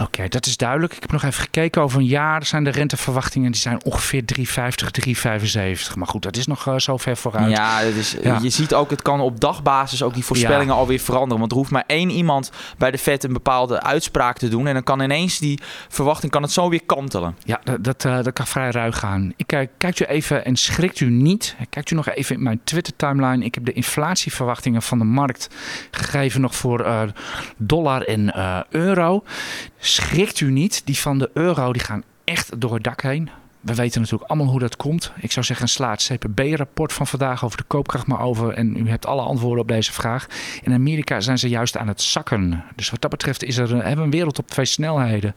[0.00, 0.92] Oké, dat is duidelijk.
[0.94, 1.82] Ik heb nog even gekeken.
[1.82, 4.90] Over een jaar zijn de renteverwachtingen die zijn ongeveer 3,50,
[5.90, 5.94] 3,75.
[5.96, 7.50] Maar goed, dat is nog eh, zo ver vooruit.
[7.50, 8.38] Ja, het is, Ja.
[8.42, 11.38] je ziet ook, het kan op dagbasis ook die voorspellingen alweer veranderen.
[11.38, 14.66] Want er hoeft maar één iemand bij de Fed een bepaalde uitspraak te doen.
[14.66, 17.36] En dan kan ineens die verwachting kan het zo weer kantelen.
[17.44, 19.32] Ja, dat, dat, eh, dat kan vrij ruig gaan.
[19.36, 21.56] Ik kijk, kijkt u even en schrikt u niet.
[21.70, 23.44] Kijkt u nog even in mijn Twitter-timeline.
[23.44, 25.48] Ik heb de inflatieverwachtingen van de markt
[25.90, 27.02] gegeven nog voor eh,
[27.56, 29.22] dollar en eh, euro.
[29.86, 30.82] Schrikt u niet.
[30.84, 33.30] Die van de euro die gaan echt door het dak heen.
[33.66, 35.12] We weten natuurlijk allemaal hoe dat komt.
[35.20, 38.52] Ik zou zeggen, sla het CPB-rapport van vandaag over de koopkracht maar over.
[38.52, 40.26] En u hebt alle antwoorden op deze vraag.
[40.62, 42.64] In Amerika zijn ze juist aan het zakken.
[42.76, 45.34] Dus wat dat betreft is er, hebben we een wereld op twee snelheden.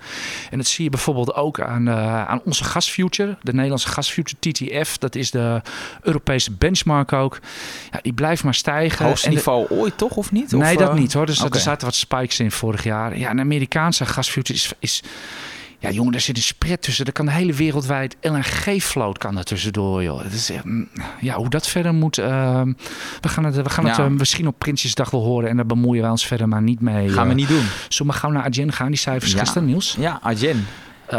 [0.51, 3.37] En dat zie je bijvoorbeeld ook aan, uh, aan onze gasfuture.
[3.41, 4.97] De Nederlandse gasfuture TTF.
[4.97, 5.61] Dat is de
[6.01, 7.39] Europese benchmark ook.
[7.91, 9.05] Ja, die blijft maar stijgen.
[9.05, 10.51] Hoogste niveau ooit toch, of niet?
[10.51, 11.25] Nee, of, dat uh, niet hoor.
[11.25, 11.51] Dus okay.
[11.51, 13.17] er zaten wat spikes in vorig jaar.
[13.17, 14.73] Ja, een Amerikaanse gasfuture is...
[14.79, 15.03] is
[15.79, 17.05] ja, jongen, daar zit een spread tussen.
[17.05, 20.25] Er kan de hele wereldwijd LNG-vloot kan er tussendoor, joh.
[20.31, 20.51] Is,
[21.21, 22.17] ja, hoe dat verder moet...
[22.19, 22.61] Uh,
[23.21, 23.89] we gaan het, we gaan Ja.
[23.89, 25.49] het uh, misschien op Prinsjesdag wel horen.
[25.49, 27.09] En daar bemoeien wij ons verder maar niet mee.
[27.09, 27.35] Gaan we uh.
[27.35, 27.65] niet doen.
[27.89, 29.39] Zullen we gauw naar Agen gaan, die cijfers Ja.
[29.39, 29.95] gisteren, Niels?
[29.99, 30.65] Ja, Arjen.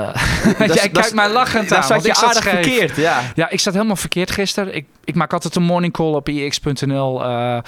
[0.61, 1.87] Uh, jij kijkt mij lachend Daar aan.
[1.87, 2.53] zat je ik zat aardig scheef.
[2.53, 3.23] verkeerd, ja.
[3.35, 4.75] Ja, ik zat helemaal verkeerd gisteren.
[4.75, 7.25] Ik, ik maak altijd een morning call op ix.nl.
[7.25, 7.59] Uh,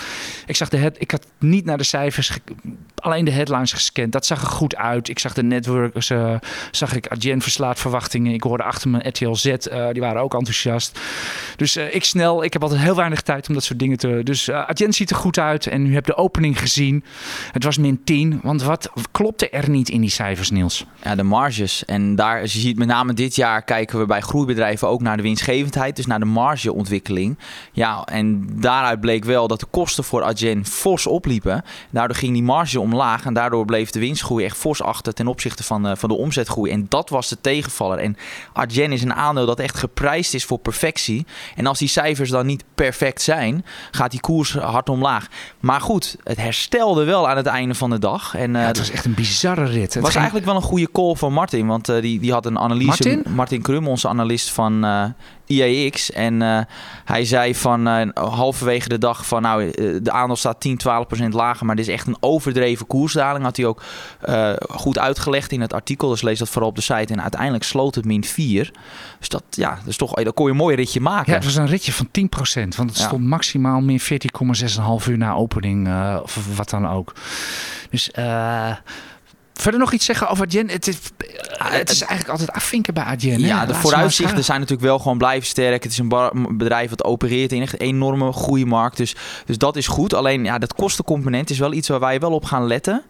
[0.46, 2.38] ik zag de head, ik had niet naar de cijfers,
[2.94, 4.12] alleen de headlines gescand.
[4.12, 5.08] Dat zag er goed uit.
[5.08, 6.34] Ik zag de networkers, uh,
[6.70, 8.32] zag ik Adyen verslaat verwachtingen.
[8.32, 11.00] Ik hoorde achter me RTL Z, uh, die waren ook enthousiast.
[11.56, 14.20] Dus uh, ik snel, ik heb altijd heel weinig tijd om dat soort dingen te...
[14.22, 17.04] Dus uh, Adyen ziet er goed uit en u hebt de opening gezien.
[17.52, 20.86] Het was min 10, want wat klopte er niet in die cijfers, Niels?
[21.02, 21.84] Ja, de marges.
[21.84, 25.16] En daar, als je ziet, met name dit jaar kijken we bij groeibedrijven ook naar
[25.16, 25.96] de winstgevendheid.
[25.96, 27.38] Dus naar de margeontwikkeling.
[27.72, 31.64] Ja, en daaruit bleek wel dat de kosten voor Adyen fors opliepen.
[31.90, 33.24] Daardoor ging die marge omlaag.
[33.24, 36.70] En daardoor bleef de winstgroei echt fors achter ten opzichte van, uh, van de omzetgroei.
[36.70, 37.98] En dat was de tegenvaller.
[37.98, 38.16] En
[38.52, 41.26] Adyen is een aandeel dat echt geprijsd is voor perfectie.
[41.56, 45.26] En als die cijfers dan niet perfect zijn, gaat die koers hard omlaag.
[45.60, 48.34] Maar goed, het herstelde wel aan het einde van de dag.
[48.34, 49.94] En, uh, ja, het was echt een bizarre rit.
[49.94, 50.14] Het was ging...
[50.14, 51.66] eigenlijk wel een goede call van Martin.
[51.66, 52.86] Want uh, die, die had een analyse.
[52.86, 53.22] Martin?
[53.34, 55.04] Martin Krum, onze analist van uh,
[55.46, 56.12] IAX.
[56.12, 56.60] En uh,
[57.04, 59.70] hij zei van uh, halverwege de dag van nou,
[60.02, 61.66] de aandeel staat 10, 12 procent lager.
[61.66, 63.44] Maar dit is echt een overdreven koersdaling.
[63.44, 63.82] Had hij ook
[64.70, 66.08] goed uitgelegd in het artikel.
[66.08, 67.12] Dus lees dat vooral op de site.
[67.12, 68.70] En uiteindelijk sloot het min 4.
[69.18, 71.30] Dus dat, ja, is toch, dat kon je een mooi ritje maken.
[71.30, 72.76] Ja, het was een ritje van 10 procent.
[72.76, 73.06] Want het ja.
[73.06, 75.88] stond maximaal min 14,6,5 uur na opening.
[76.22, 77.12] Of wat dan ook.
[77.90, 78.10] Dus...
[78.18, 78.76] Uh,
[79.52, 80.68] Verder nog iets zeggen over Adyen?
[80.68, 80.98] Het is,
[81.58, 83.40] het is eigenlijk altijd afvinken bij Adyen.
[83.40, 83.66] Ja, hè?
[83.66, 85.82] de Laat vooruitzichten zijn natuurlijk wel gewoon blijven sterk.
[85.82, 88.96] Het is een bedrijf dat opereert in echt een enorme groeimarkt.
[88.96, 90.14] Dus, dus dat is goed.
[90.14, 93.02] Alleen ja, dat kostencomponent is wel iets waar wij wel op gaan letten.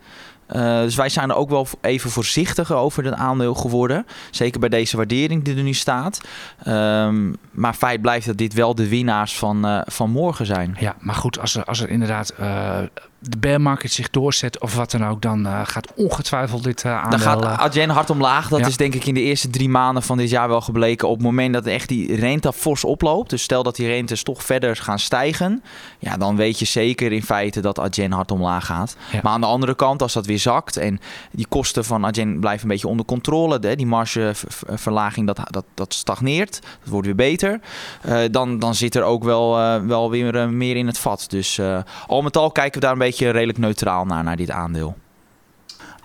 [0.56, 4.06] Uh, dus wij zijn er ook wel even voorzichtiger over het aandeel geworden.
[4.30, 6.20] Zeker bij deze waardering die er nu staat.
[6.68, 10.76] Um, maar feit blijft dat dit wel de winnaars van, uh, van morgen zijn.
[10.80, 12.78] Ja, maar goed, als er, als er inderdaad uh,
[13.22, 16.92] de bear market zich doorzet of wat dan ook, dan uh, gaat ongetwijfeld dit uh,
[16.92, 17.10] aandeel...
[17.10, 18.48] Dan gaat Adyen hard omlaag.
[18.48, 18.66] Dat ja.
[18.66, 21.08] is denk ik in de eerste drie maanden van dit jaar wel gebleken.
[21.08, 23.30] Op het moment dat echt die rente fors oploopt.
[23.30, 25.62] Dus stel dat die rentes toch verder gaan stijgen.
[25.98, 28.96] Ja, dan weet je zeker in feite dat Adyen hard omlaag gaat.
[29.12, 29.20] Ja.
[29.22, 31.00] Maar aan de andere kant, als dat weer zakt en
[31.32, 33.58] die kosten van Adyen blijven een beetje onder controle.
[33.58, 36.60] De, die margeverlaging, dat, dat, dat stagneert.
[36.80, 37.60] Dat wordt weer beter.
[38.06, 41.24] Uh, dan, dan zit er ook wel, wel weer meer in het vat.
[41.28, 41.60] Dus
[42.06, 44.96] al met al kijken we daar een beetje redelijk neutraal naar, naar dit aandeel.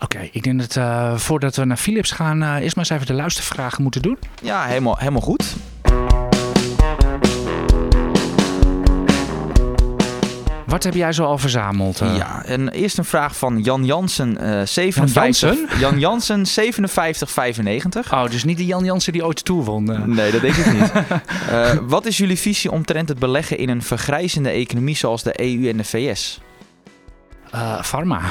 [0.02, 2.94] Oké, okay, ik denk dat uh, voordat we naar Philips gaan, uh, eerst maar eens
[2.94, 4.18] even de luistervragen moeten doen.
[4.42, 5.56] Ja, helemaal, helemaal goed.
[10.66, 12.02] Wat heb jij zo al verzameld?
[12.02, 12.18] Uh?
[12.18, 15.50] Ja, en eerst een vraag van Jan Jansen, uh, 57.
[15.50, 15.80] Jan Jansen?
[15.80, 18.14] Jan Jansen, 5795.
[18.14, 19.92] Oh, dus niet de Jan Jansen die ooit Tour won?
[19.92, 20.04] Uh.
[20.04, 20.92] Nee, dat denk ik niet.
[21.94, 25.78] wat is jullie visie omtrent het beleggen in een vergrijzende economie zoals de EU en
[25.78, 26.40] de VS?
[27.58, 28.22] Uh, pharma.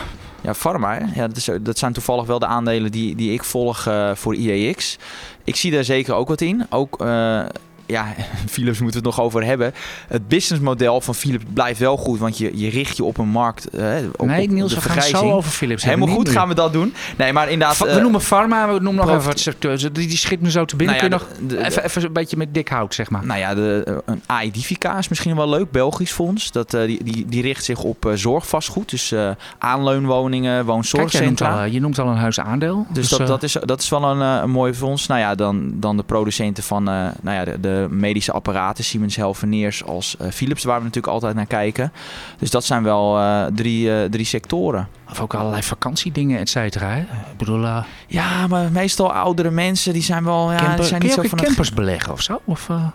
[0.41, 0.99] Ja, pharma.
[1.15, 1.29] Ja,
[1.61, 4.99] dat, zijn toevallig wel de aandelen die, die ik volg uh, voor IAX.
[5.45, 6.67] Ik zie daar zeker ook wat in.
[6.71, 7.45] Ook, uh,
[7.87, 8.15] ja,
[8.55, 9.75] Philips moeten we het nog over hebben.
[10.09, 13.69] Het businessmodel van Philips blijft wel goed, want je, je richt je op een markt.
[13.75, 16.73] Uh, op, nee, Niels, de we gaan zo over Philips Helemaal goed gaan we dat
[16.73, 16.95] doen.
[17.17, 17.79] Nee, maar inderdaad...
[17.79, 19.83] we noemen pharma, we noemen nog even wat secteurs.
[19.83, 20.97] Die, die schiet me zo te binnen.
[20.97, 23.11] Nou ja, Kun je de, nog de, even, even een beetje met dik hout, zeg
[23.11, 23.27] maar.
[23.27, 25.71] Nou ja, de, een AIDifica is misschien wel leuk.
[25.71, 26.53] Belgisch fonds.
[26.53, 28.91] Dat, uh, die, die, die richt zich op uh, zorgvastgoed.
[28.91, 29.15] Dus
[29.59, 31.19] aanleunwoningen, woonzorgcentra.
[31.19, 32.87] Kijk, je, noemt al, je noemt al een huisaandeel.
[32.89, 35.07] Dus, dus dat, dat, is, dat is wel een, een mooi fonds.
[35.07, 38.85] Nou ja, dan, dan de producenten van nou ja, de medische apparaten.
[38.85, 41.93] Siemens Healthineers als Philips, waar we natuurlijk altijd naar kijken.
[42.39, 43.19] Dus dat zijn wel
[43.55, 44.89] drie, drie sectoren.
[45.11, 46.89] Of ook allerlei vakantiedingen, et cetera.
[46.89, 47.01] Hè?
[47.01, 47.63] Ik bedoel...
[47.63, 47.85] Uh...
[48.07, 50.53] Ja, maar meestal oudere mensen, die zijn wel...
[50.53, 51.77] Ja, Camper, die zijn kun niet zo van campers het...
[51.77, 52.41] beleggen of zo?
[52.45, 52.87] Of, uh...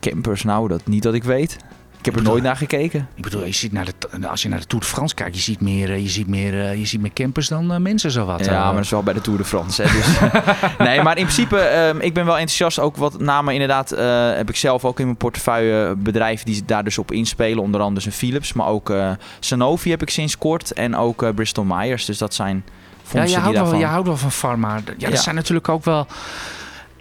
[0.00, 1.56] Campers, nou, dat niet dat ik weet.
[2.02, 3.08] Ik heb er nooit naar gekeken.
[3.14, 5.42] Ik bedoel, je ziet naar de, als je naar de Tour de France kijkt, je
[5.42, 8.44] ziet meer, je ziet meer, je ziet meer campers dan uh, mensen zowat.
[8.44, 9.82] Ja, maar dat is wel bij de Tour de France.
[9.82, 10.30] Hè, dus.
[10.86, 12.78] nee, maar in principe, um, ik ben wel enthousiast.
[12.78, 13.98] Ook wat namen inderdaad, uh,
[14.34, 17.62] heb ik zelf ook in mijn portefeuille bedrijven die daar dus op inspelen.
[17.62, 19.10] Onder andere een Philips, maar ook uh,
[19.40, 20.72] Sanofi heb ik sinds kort.
[20.72, 22.04] En ook Bristol Myers.
[22.04, 22.64] Dus dat zijn
[23.12, 23.72] ja, je die houdt, daarvan...
[23.72, 24.74] wel, je houdt wel van pharma.
[24.74, 25.16] Ja, dat ja.
[25.16, 26.06] zijn natuurlijk ook wel...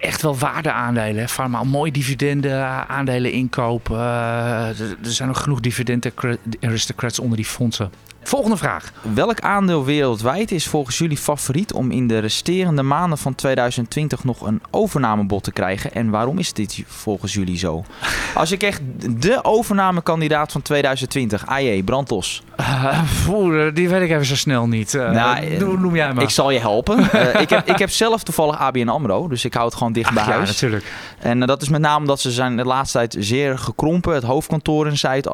[0.01, 1.27] echt wel waardeaandelen.
[1.27, 3.97] Pharma, mooi dividenden, aandelen inkopen.
[3.97, 6.13] Eh, er zijn nog genoeg dividenden
[6.61, 7.91] aristocrats onder die fondsen.
[8.23, 8.91] Volgende vraag.
[9.13, 14.41] Welk aandeel wereldwijd is volgens jullie favoriet om in de resterende maanden van 2020 nog
[14.41, 15.93] een overnamebod te krijgen?
[15.93, 17.83] En waarom is dit volgens jullie zo?
[18.35, 18.81] Als ik echt
[19.21, 22.43] de overnamekandidaat van 2020, AJ, brandlos.
[22.55, 24.93] Eh, poeh, die weet ik even zo snel niet.
[24.93, 26.23] Eh, Nou, noem, jij maar.
[26.23, 26.99] Ik zal je helpen.
[27.11, 30.07] Eh, ik, heb, ik heb zelf toevallig ABN AMRO, dus ik hou het gewoon dicht
[30.07, 30.47] Ach, bij ja, huis.
[30.47, 30.85] natuurlijk.
[31.19, 34.13] En eh, dat is met name omdat ze zijn de laatste tijd zeer gekrompen.
[34.13, 35.29] Het hoofdkantoor in Zuid,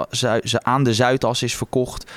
[0.64, 2.12] aan de Zuidas is verkocht.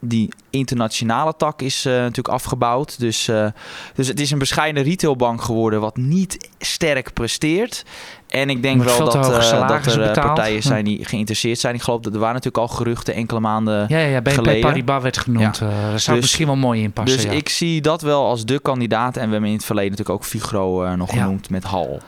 [0.00, 2.98] Die internationale tak is eh, natuurlijk afgebouwd.
[3.00, 3.46] Dus, eh,
[3.94, 7.84] dus het is een bescheiden retailbank geworden wat niet sterk presteert.
[8.28, 9.22] En ik denk wel dat, eh,
[9.68, 10.26] dat er betaald.
[10.26, 10.66] partijen Hm.
[10.66, 11.74] zijn die geïnteresseerd zijn.
[11.74, 13.84] Ik geloof dat er waren natuurlijk al geruchten enkele maanden.
[13.88, 14.60] Ja, ja, ja BNP geleden.
[14.60, 15.58] Paribas werd genoemd.
[15.58, 17.16] Daar zou Dus- misschien wel mooi in passen.
[17.16, 17.32] dus ja.
[17.32, 19.16] ik zie dat wel als de kandidaat.
[19.16, 21.22] En we hebben in het verleden natuurlijk ook Figro nog Ja.
[21.22, 22.00] genoemd met Hal.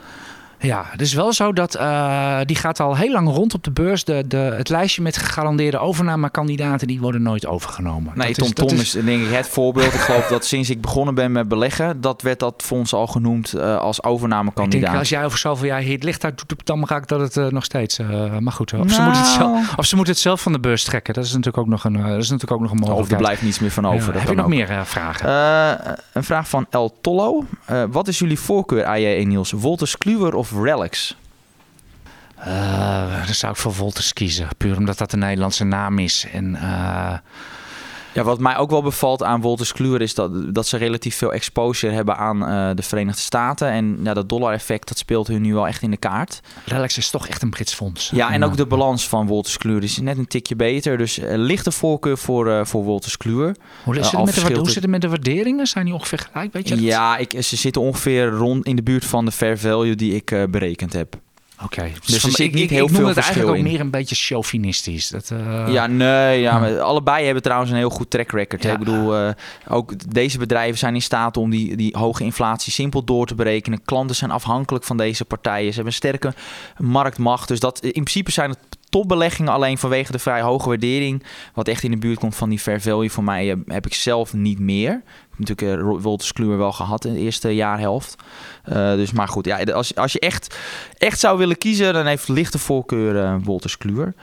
[0.63, 3.71] Ja, het is wel zo dat eh, die gaat al heel lang rond op de
[3.71, 4.05] beurs.
[4.05, 8.13] De, de, het lijstje met gegarandeerde overnamekandidaten, die worden nooit overgenomen.
[8.15, 9.95] Nee, Dat Tom is, dat Tom is- is denk ik het voorbeeld.
[9.95, 13.53] Ik geloof dat sinds ik begonnen ben met beleggen, dat werd dat fonds al genoemd
[13.53, 14.97] eh, als Ik denk, overnamekandidaat.
[14.99, 17.47] als jij over zoveel jaar hier het licht uit doet, dan raakt dat het eh,
[17.47, 17.99] nog steeds.
[18.41, 19.55] maar goed, of, ze moeten het Nou.
[19.63, 21.15] zelf, of ze moeten het zelf van de beurs trekken.
[21.15, 23.23] Dat is natuurlijk ook nog een, dat is natuurlijk ook nog een Of er mogelijkheid.
[23.23, 24.15] blijft niets meer van over.
[24.19, 24.51] Heb je nog ook.
[24.51, 25.29] meer vragen?
[26.13, 27.45] Een vraag van El Tollo.
[27.91, 29.51] Wat is jullie voorkeur, AJ en Niels?
[29.53, 31.17] Wolters Kluwer of Relics?
[32.37, 34.49] Eh, dan zou ik voor Wolters kiezen.
[34.57, 36.27] Puur omdat dat een Nederlandse naam is.
[36.33, 37.19] En eh,
[38.15, 41.33] Ja, wat mij ook wel bevalt aan Wolters Kluwer is dat, dat ze relatief veel
[41.33, 43.69] exposure hebben aan eh, de Verenigde Staten.
[43.69, 46.41] En ja, dat dollar-effect dat speelt hun nu wel echt in de kaart.
[46.65, 48.11] Relax is toch echt een Brits fonds.
[48.15, 50.99] Ja, en ook de balans van Wolters Kluwer is net een tikje beter.
[50.99, 53.57] Dus eh, lichte voorkeur voor, eh, voor Wolters Kluwer.
[53.85, 55.67] Hoe, zit het met de, hoe het- zit het met de waarderingen?
[55.67, 56.53] Zijn die ongeveer gelijk?
[56.53, 56.85] Weet je dat?
[56.85, 60.47] Ja, ik, ze zitten ongeveer rond in de buurt van de fair value die ik
[60.51, 61.17] berekend heb.
[61.65, 61.93] Oké.
[62.07, 63.91] Dus zit ik, niet ik, heel ik noem veel het verschil eigenlijk ook meer een
[63.91, 65.09] beetje chauvinistisch.
[65.09, 68.63] Dat, eh, ja, nee, ja, maar allebei hebben trouwens een heel goed track record.
[68.63, 68.73] Ja.
[68.73, 69.31] Ik bedoel, eh,
[69.69, 73.85] ook deze bedrijven zijn in staat om die, die hoge inflatie simpel door te berekenen.
[73.85, 75.69] Klanten zijn afhankelijk van deze partijen.
[75.69, 76.35] Ze hebben een sterke
[76.79, 77.49] marktmacht.
[77.49, 81.23] Dus dat, in principe zijn het topbeleggingen alleen vanwege de vrij hoge waardering.
[81.55, 83.11] Wat echt in de buurt komt van die fair value.
[83.11, 85.03] Voor mij eh, heb ik zelf niet meer.
[85.41, 88.15] Natuurlijk uh, Wolters Kluwer wel gehad in de eerste jaarhelft.
[88.65, 90.57] Eh, dus maar goed, ja, als, als je echt,
[90.99, 94.15] echt zou willen kiezen, dan heeft lichte voorkeur eh Wolters Kluwer.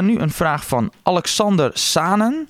[0.00, 2.48] Nu een vraag van Alexander Sanen.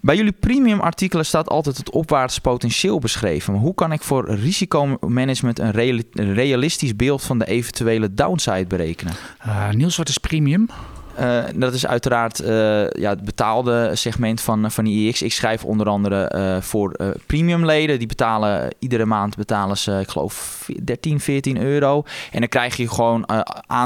[0.00, 3.52] Bij jullie premium artikelen staat altijd het opwaarts potentieel beschreven.
[3.52, 8.66] Maar hoe kan ik voor risicomanagement een, reali- een realistisch beeld van de eventuele downside
[8.66, 9.12] berekenen?
[9.38, 10.68] Eh, Niels, wat is premium?
[11.16, 15.22] Eh, dat is uiteraard eh, ja, het betaalde segment van, van IEX.
[15.22, 17.98] Ik schrijf onder andere eh, voor eh, premiumleden.
[17.98, 22.04] Die betalen iedere maand betalen ze, ik geloof, 13, 14 euro.
[22.32, 23.40] En dan krijg je gewoon eh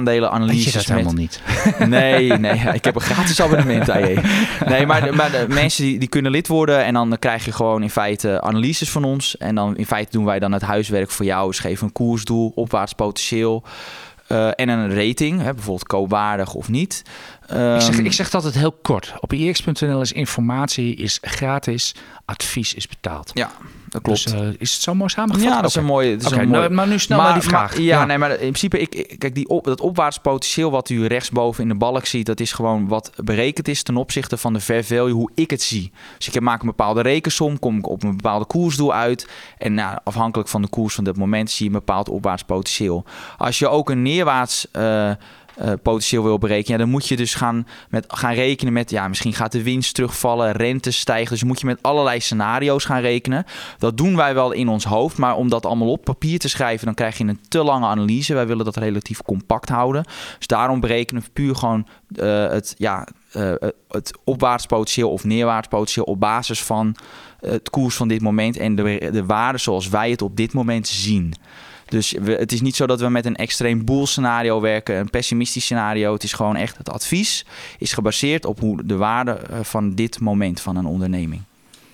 [0.04, 1.40] Weet je dat met helemaal niet?
[1.86, 3.86] Nee, nee, ik heb een gratis abonnement.
[4.66, 7.82] Nee, maar, maar de mensen die, die kunnen lid worden en dan krijg je gewoon
[7.82, 9.36] in feite analyses van ons.
[9.36, 11.48] En dan in feite doen wij dan het huiswerk voor jou.
[11.48, 13.62] Dus geven een koersdoel, opwaarts potentieel
[14.28, 15.40] eh, en een rating.
[15.42, 17.02] Hè, bijvoorbeeld koopwaardig of niet.
[17.42, 19.14] ik, zeg, Ehm, ik zeg het altijd heel kort.
[19.20, 23.30] Op ix.nl is informatie is gratis, advies is betaald.
[23.34, 23.50] Ja,
[23.88, 24.24] dat klopt.
[24.24, 25.48] Dus, eh, is het zo mooi samengevat?
[25.53, 26.16] ja, dat is een mooie.
[26.16, 27.70] Is Oké, een mooie nou, maar nu snel naar die vraag.
[27.72, 30.88] Maar, ja, nee, maar in principe, ik, ik- kijk, die op, dat opwaarts potentieel wat
[30.88, 34.53] u rechtsboven in de balk ziet, dat is gewoon wat berekend is ten opzichte van
[34.53, 35.92] de fair value, hoe ik het zie.
[36.16, 39.29] Dus ik maak een bepaalde rekensom, kom ik op een bepaalde koersdoel uit.
[39.59, 43.05] En nou, afhankelijk van de koers van dat moment zie je een bepaald opwaarts potentieel.
[43.38, 45.11] Als je ook een neerwaarts eh,
[45.59, 49.09] eh, potentieel wil berekenen, ja, dan moet je dus gaan, met, gaan rekenen met, ja,
[49.09, 51.31] misschien gaat de winst terugvallen, rente stijgen.
[51.31, 53.44] Dus moet je met allerlei scenario's gaan rekenen.
[53.79, 56.85] Dat doen wij wel in ons hoofd, maar om dat allemaal op papier te schrijven,
[56.85, 58.35] dan krijg je een te lange analyse.
[58.35, 60.05] Wij willen dat relatief compact houden.
[60.38, 63.53] Dus daarom berekenen we puur gewoon eh, het, ja, eh,
[63.88, 66.97] het opwaarts potentieel of neerwaarts potentieel op basis van
[67.40, 70.88] het koers van dit moment en de, de waarde zoals wij het op dit moment
[70.88, 71.35] zien.
[71.88, 75.11] Dus we, het is niet zo dat we met een extreem boel scenario werken, een
[75.11, 76.12] pessimistisch scenario.
[76.12, 77.44] Het is gewoon echt het advies
[77.79, 81.42] is gebaseerd op hoe de waarde eh, van dit moment van een onderneming.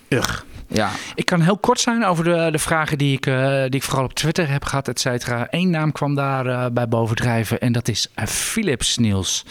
[0.08, 0.40] Ugh.
[0.68, 3.82] Ja, Ik kan heel kort zijn over de, de vragen die ik, eh, die ik
[3.82, 5.46] vooral op Twitter heb gehad, et cetera.
[5.50, 9.44] Eén naam kwam daar eh, bij bovendrijven en dat is eh, Philips Niels.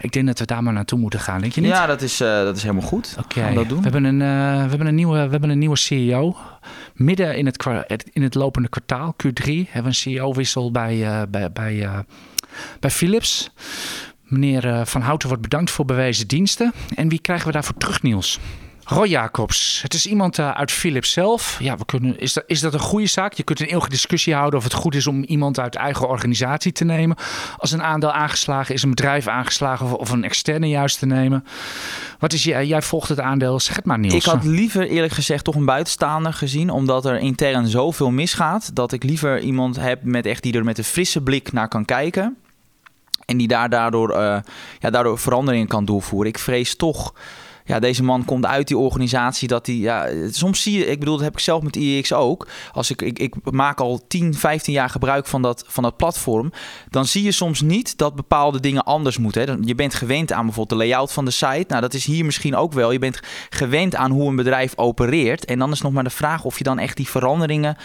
[0.00, 1.70] Ik denk dat we daar maar naartoe moeten gaan, denk je niet?
[1.70, 3.16] ja dat, is, dat is helemaal goed.
[3.18, 3.76] Oké, Gaan we dat doen?
[3.82, 6.36] we, hebben een, we, hebben een nieuwe, we hebben een nieuwe CEO.
[6.94, 11.88] Midden in het, in het lopende kwartaal, Q3, hebben we een CEO-wissel bij, bij, bij,
[12.80, 13.50] bij Philips.
[14.22, 16.72] Meneer Van Houten wordt bedankt voor bewezen diensten.
[16.94, 18.38] En wie krijgen we daarvoor terug, Niels?
[18.88, 21.56] Roy Jacobs, het is iemand uh, uit Philips zelf.
[21.60, 23.32] Ja, we kunnen, is, dat, is dat een goede zaak?
[23.32, 26.72] Je kunt een eeuwige discussie houden of het goed is om iemand uit eigen organisatie
[26.72, 27.16] te nemen.
[27.56, 31.44] Als een aandeel aangeslagen is, een bedrijf aangeslagen of, of een externe juist te nemen.
[32.18, 32.66] Wat is jij?
[32.66, 34.14] Jij volgt het aandeel, zeg het maar Niels.
[34.14, 38.92] Ik had liever eerlijk gezegd toch een buitenstaander gezien, omdat er intern zoveel misgaat, dat
[38.92, 42.36] ik liever iemand heb met echt die er met een frisse blik naar kan kijken.
[43.24, 44.38] En die daar daardoor, uh,
[44.78, 46.28] ja, daardoor veranderingen kan doorvoeren.
[46.28, 47.12] Ik vrees toch
[47.66, 51.14] ja, deze man komt uit die organisatie dat hij, ja, soms zie je, ik bedoel,
[51.14, 52.48] dat heb ik zelf met IEX ook.
[52.72, 56.52] Als ik, ik, ik maak al 10, 15 jaar gebruik van dat, van dat platform,
[56.90, 59.48] dan zie je soms niet dat bepaalde dingen anders moeten.
[59.48, 59.54] Hè.
[59.60, 61.64] Je bent gewend aan bijvoorbeeld de layout van de site.
[61.68, 62.92] Nou, dat is hier misschien ook wel.
[62.92, 65.44] Je bent gewend aan hoe een bedrijf opereert.
[65.44, 67.76] En dan is nog maar de vraag of je dan echt die veranderingen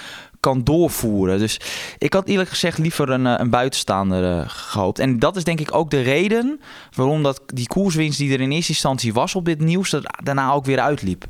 [0.42, 1.40] kan doorvoeren.
[1.40, 1.60] Dus
[1.98, 5.00] ik had eerlijk gezegd liever een, eh, een buitenstaander uh, gehoopt.
[5.00, 6.60] En dat is denk ik ook de reden
[6.96, 10.52] waarom dat die koerswinst die er in eerste instantie was op dit nieuws, dat daarna
[10.52, 11.26] ook weer uitliep.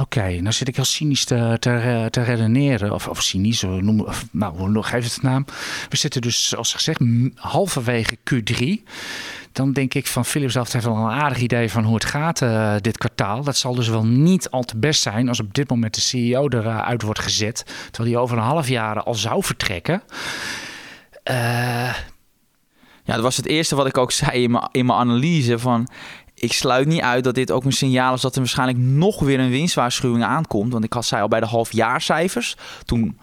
[0.00, 2.92] Oké, nou zit ik heel cynisch te, te, te redeneren.
[2.92, 5.44] Of, of cynisch, noem, of, nou, geef het naam.
[5.88, 7.00] We zitten dus, zoals gezegd,
[7.34, 8.82] halverwege Q3
[9.52, 12.40] dan denk ik van Philips zelf heeft wel een aardig idee van hoe het gaat
[12.40, 13.42] uh, dit kwartaal.
[13.42, 16.48] Dat zal dus wel niet al te best zijn als op dit moment de CEO
[16.48, 17.64] eruit wordt gezet.
[17.90, 20.02] Terwijl hij over een half jaar al zou vertrekken.
[21.30, 21.94] Uh...
[23.04, 25.58] Ja, dat was het eerste wat ik ook zei in mijn, in mijn analyse.
[25.58, 25.88] Van,
[26.34, 29.40] ik sluit niet uit dat dit ook een signaal is dat er waarschijnlijk nog weer
[29.40, 30.72] een winstwaarschuwing aankomt.
[30.72, 32.56] Want ik had zei al bij de halfjaarcijfers.
[32.84, 33.18] Toen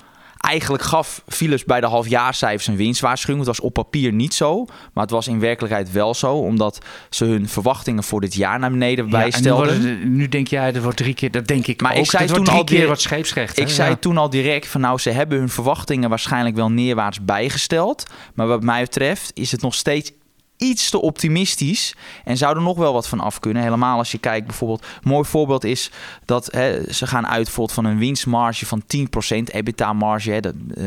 [0.46, 3.46] Eigenlijk gaf Philips bij de halfjaarcijfers een winstwaarschuwing.
[3.46, 7.26] Het was op papier niet zo, maar het was in werkelijkheid wel zo, omdat ze
[7.26, 9.82] hun verwachtingen voor dit jaar naar beneden bijstelden.
[9.82, 11.98] Nu, nu, denk jij, er wordt drie keer, dat denk ik maar ook.
[11.98, 13.60] Ik zei toen al keer wat scheepsrecht.
[13.60, 18.06] Ik zei toen al direct van nou, ze hebben hun verwachtingen waarschijnlijk wel neerwaarts bijgesteld.
[18.34, 20.12] Maar wat mij betreft is het nog steeds
[20.58, 23.64] iets te optimistisch en zou er nog wel wat van af kunnen.
[23.64, 25.92] Helemaal als je kijkt bijvoorbeeld, een mooi voorbeeld is
[26.26, 30.84] dat hè, ze gaan uit van een winstmarge van 10%, EBITDA-marge, de, eh,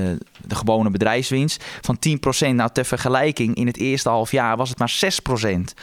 [0.46, 2.57] de gewone bedrijfswinst van 10%.
[2.57, 5.74] Nou, ter vergelijking, in het eerste half jaar was het maar 6%.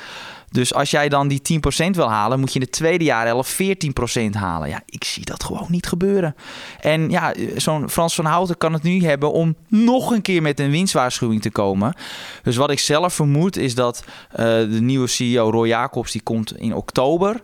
[0.56, 1.41] Dus als jij dan die
[1.86, 4.70] 10% wil halen, moet je in het tweede jaar 11 14% halen.
[4.70, 6.36] Ja, ik zie dat gewoon niet gebeuren.
[6.80, 10.60] En ja, zo'n Frans van Houten kan het nu hebben om nog een keer met
[10.60, 11.96] een winstwaarschuwing te komen.
[12.44, 16.58] Dus wat ik zelf vermoed is dat uh, de nieuwe CEO Roy Jacobs, die komt
[16.58, 17.41] in oktober.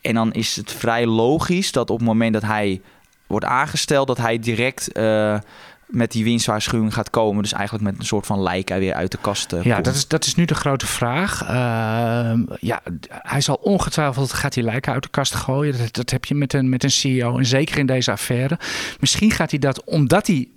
[0.00, 2.80] En dan is het vrij logisch dat op het moment dat hij
[3.26, 5.38] wordt aangesteld, dat hij direct uh,
[5.94, 7.42] met die winstwaarschuwing gaat komen.
[7.42, 10.08] Dus eigenlijk met een soort van lijk weer uit de kast uh, Ja, dat is,
[10.08, 11.42] dat is nu de grote vraag.
[11.42, 11.48] Uh,
[12.60, 15.78] ja, hij zal ongetwijfeld gaat hij lijken uit de kast gooien.
[15.78, 18.58] Dat, dat heb je met een, met een CEO en zeker in deze affaire.
[19.00, 20.48] Misschien gaat hij dat omdat hij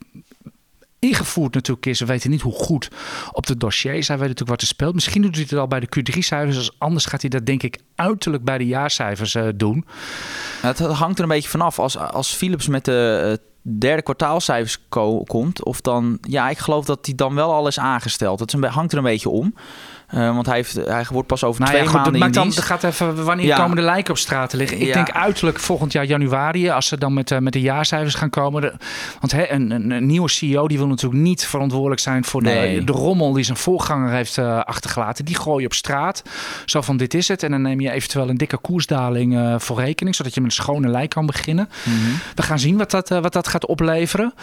[1.00, 2.00] ingevoerd natuurlijk is.
[2.00, 2.90] We weten niet hoe goed
[3.32, 4.08] op de dossiers.
[4.08, 4.94] Hij weet natuurlijk wat er speelt.
[4.94, 6.58] Misschien doet hij het al bij de Q3-cijfers.
[6.58, 9.86] Als anders gaat hij dat denk ik uiterlijk bij de jaarcijfers uh, doen.
[10.62, 11.80] Het hangt er een beetje vanaf.
[11.80, 13.48] Als, als Philips met de uh,
[13.80, 14.88] derde kwartaalcijfers
[15.26, 18.40] komt, of dan, ja, ik geloof dat hij dan wel al is aangesteld.
[18.40, 19.54] Het hangt er een beetje om.
[20.14, 22.44] Uh, want hij, heeft, hij wordt pas over nou twee ja, goed, maanden in dan,
[22.44, 22.62] dienst.
[22.62, 23.58] gaat even wanneer ja.
[23.58, 24.80] komen de lijken op straat te liggen.
[24.80, 24.94] Ik ja.
[24.94, 28.62] denk uiterlijk volgend jaar januari, als ze dan met, uh, met de jaarcijfers gaan komen.
[28.62, 28.74] De,
[29.20, 32.84] want een, een, een, nieuwe CEO die wil natuurlijk niet verantwoordelijk zijn voor de, nee.
[32.84, 35.26] de rommel die zijn voorganger heeft uh, achtergelaten.
[35.26, 36.24] Die gooi je op straat.
[36.66, 37.44] Zo van dit is het.
[37.44, 40.88] En dan neem je eventueel een dikke koersdaling voor rekening, zodat je met een schone
[40.88, 41.70] lijk kan beginnen.
[41.84, 42.20] Mm -hmm.
[42.36, 44.34] We gaan zien wat dat, wat dat gaat opleveren.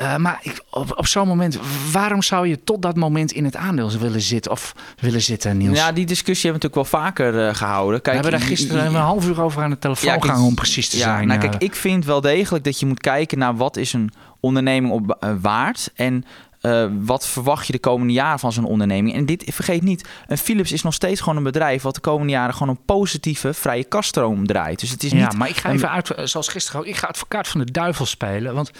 [0.00, 1.58] Maar ik, op, op zo'n moment,
[1.92, 4.52] waarom zou je tot dat moment in het aandeel willen zitten?
[4.52, 5.76] Of willen zitten, Niels?
[5.76, 8.02] Ja, die discussie hebben we natuurlijk wel vaker uh, gehouden.
[8.02, 10.54] Kijk, we hebben daar gisteren een half uur over aan de telefoon ja, gegaan om
[10.54, 11.26] precies te ja, zijn.
[11.26, 14.10] Nou, kijk, ik vind wel degelijk dat je moet kijken naar wat is een
[14.40, 16.24] onderneming op uh, waard en
[16.62, 19.14] uh, wat verwacht je de komende jaren van zo'n onderneming?
[19.14, 21.82] En dit, vergeet niet, een Philips is nog steeds gewoon een bedrijf...
[21.82, 24.80] wat de komende jaren gewoon een positieve, vrije kaststroom draait.
[24.80, 25.36] Dus het is ja, niet...
[25.36, 26.86] maar ik ga even uit, zoals gisteren ook...
[26.86, 28.54] ik ga advocaat van de duivel spelen.
[28.54, 28.70] Want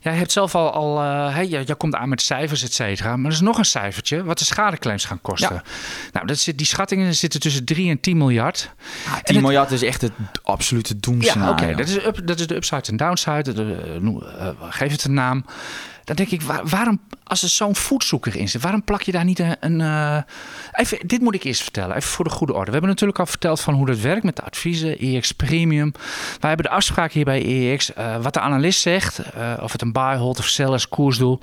[0.00, 0.72] jij hebt zelf al...
[0.72, 3.16] al uh, hey, jij, jij, komt aan met cijfers, et cetera.
[3.16, 5.54] Maar er is nog een cijfertje wat de schadeclaims gaan kosten.
[5.54, 5.62] Ja.
[6.12, 8.70] Nou, dat zit, die schattingen zitten tussen 3 en 10 miljard.
[9.06, 11.44] Ah, 10 en miljard is echt het absolute doemscenario.
[11.44, 11.62] Ja, oké.
[11.62, 13.52] Okay, dat, is up, dat is de upside en downside.
[13.52, 15.44] De, uh, geef het een naam.
[16.14, 19.24] Dan denk ik, waar, waarom, als er zo'n voedzoeker in zit, waarom plak je daar
[19.24, 19.56] niet een.
[19.60, 20.18] een uh...
[20.72, 22.64] even, dit moet ik eerst vertellen, even voor de goede orde.
[22.66, 25.92] We hebben natuurlijk al verteld van hoe dat werkt met de adviezen, EX Premium.
[26.40, 27.90] Wij hebben de afspraak hier bij EX.
[27.98, 31.40] Uh, wat de analist zegt, uh, of het een buy, hold of sell is koersdoel,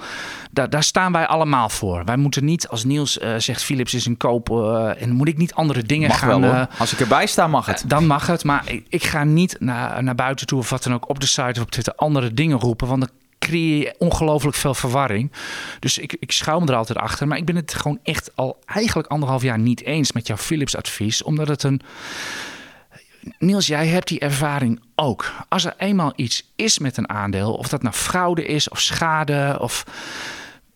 [0.51, 2.05] daar, daar staan wij allemaal voor.
[2.05, 4.49] Wij moeten niet, als Niels zegt Philips is een koop,
[4.97, 6.41] en moet ik niet andere dingen mag gaan.
[6.41, 7.83] Wel, als ik erbij sta, mag het.
[7.87, 10.93] dan mag het, maar ik, ik, ga niet naar, naar buiten toe of wat dan
[10.93, 14.57] ook op de site of op Twitter andere dingen roepen, want dan creëer je ongelooflijk
[14.57, 15.31] veel verwarring.
[15.79, 17.27] Dus ik, ik schuil me er altijd achter.
[17.27, 20.75] Maar ik ben het gewoon echt al eigenlijk anderhalf jaar niet eens met jouw Philips
[20.75, 21.23] advies.
[21.23, 21.81] Omdat het een
[23.37, 25.33] Niels, jij hebt die ervaring ook.
[25.49, 29.57] Als er eenmaal iets is met een aandeel, of dat nou fraude is of schade
[29.61, 29.85] of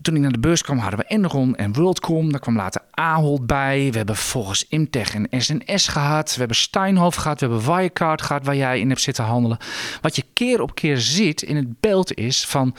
[0.03, 2.31] toen ik naar de beurs kwam, hadden we Enron en WorldCom.
[2.31, 3.91] Daar kwam later Ahold bij.
[3.91, 6.31] We hebben volgens Imtech en SNS gehad.
[6.31, 7.39] We hebben Steinhoff gehad.
[7.39, 9.57] We hebben Wirecard gehad, waar jij in hebt zitten handelen.
[10.01, 12.75] Wat je keer op keer ziet in het beeld is van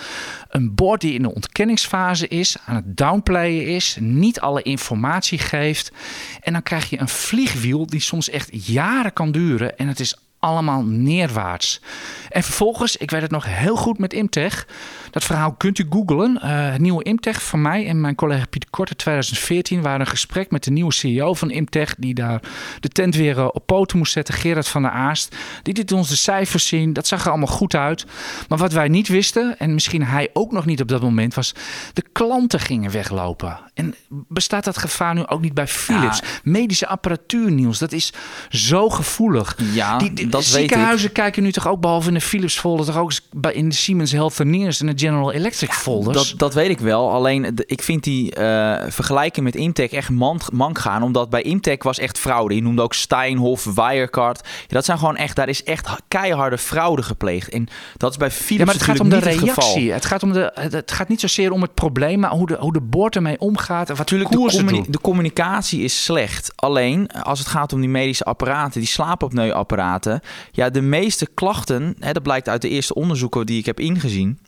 [0.48, 5.92] een board die in de ontkenningsfase is, aan het downplayen is, niet alle informatie geeft.
[6.40, 9.78] En dan krijg je een vliegwiel die soms echt jaren kan duren.
[9.78, 11.80] En het is allemaal neerwaarts.
[12.28, 14.66] En vervolgens, ik weet het nog heel goed met Imtech.
[15.10, 16.30] Dat verhaal kunt u googlen.
[16.36, 20.50] Uh, het nieuwe Imtech van mij en mijn collega Pieter Korte 2014 waren een gesprek
[20.50, 21.94] met de nieuwe CEO van Imtech.
[21.98, 22.40] Die daar
[22.80, 24.34] de tent weer uh, op poten moest zetten.
[24.34, 25.36] Gerard van der Aast.
[25.62, 26.92] Die liet ons de cijfers zien.
[26.92, 28.06] Dat zag er allemaal goed uit.
[28.48, 31.54] Maar wat wij niet wisten, en misschien hij ook nog niet op dat moment, was
[31.92, 33.58] de klanten gingen weglopen.
[33.74, 36.22] En bestaat dat gevaar nu ook niet bij Philips?
[36.42, 38.12] Medische apparatuur, Niels, dat is
[38.48, 39.56] zo gevoelig.
[39.72, 42.96] Ja, die, die, dat ziekenhuizen kijken nu toch ook, behalve in de Philips folder, toch
[42.96, 43.12] ook
[43.52, 46.30] in de Siemens Healthineers en de General Electric folders?
[46.30, 47.10] Dat, dat weet ik wel.
[47.10, 51.02] Alleen ik vind die uh, vergelijking met Imtech echt mank, mank gaan.
[51.02, 52.54] Omdat bij Imtech was echt fraude.
[52.54, 54.40] Je noemde ook Steinhoff, Wirecard.
[54.44, 57.48] Ja, dat zijn gewoon echt, daar is echt keiharde fraude gepleegd.
[57.48, 59.92] En dat is bij Philips ja, maar het gaat om de reactie.
[59.92, 62.72] Het, gaat om de, het gaat niet zozeer om het probleem, maar hoe de, hoe
[62.72, 63.62] de boord ermee omgaat.
[63.68, 66.52] En wat Natuurlijk, de, communi de communicatie is slecht.
[66.56, 70.20] Alleen als het gaat om die medische apparaten, die slaapopneuapparaten.
[70.52, 74.38] Ja, de meeste klachten, hè, dat blijkt uit de eerste onderzoeken die ik heb ingezien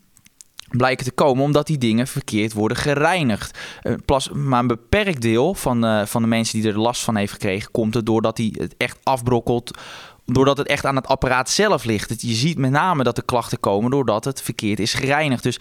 [0.68, 3.58] blijken te komen omdat die dingen verkeerd worden gereinigd.
[4.04, 7.32] Plas, maar een beperkt deel van, uh, van de mensen die er last van heeft
[7.32, 9.78] gekregen, komt er doordat hij het echt afbrokkelt
[10.26, 12.22] doordat het echt aan het apparaat zelf ligt.
[12.22, 15.42] Je ziet met name dat de klachten komen doordat het verkeerd is gereinigd.
[15.42, 15.58] Dus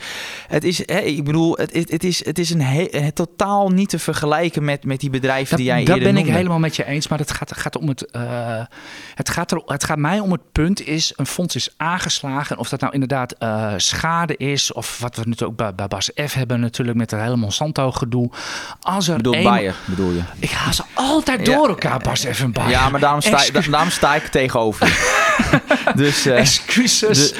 [0.47, 3.99] het is, hè, ik bedoel, het, het, is, het is een het totaal niet te
[3.99, 6.85] vergelijken met, met die bedrijven die jij dat eerder Dat ben ik helemaal met je
[6.85, 8.21] eens, maar het gaat, gaat om het, uh,
[9.15, 12.57] het, gaat er, het gaat mij om het punt is, een fonds is aangeslagen.
[12.57, 16.11] Of dat nou inderdaad uh, schade is, of wat we natuurlijk ook bij, bij Bas
[16.27, 18.31] F hebben natuurlijk met het hele Monsanto gedoe.
[18.81, 19.43] Als er bedoel, een...
[19.43, 20.21] Bayer, bedoel je?
[20.39, 22.71] Ik ga ze altijd door elkaar, Bas F en Bayer.
[22.71, 24.87] Ja, maar daarom sta, daarom sta ik tegen over.
[25.95, 27.33] dus, uh, Excuses.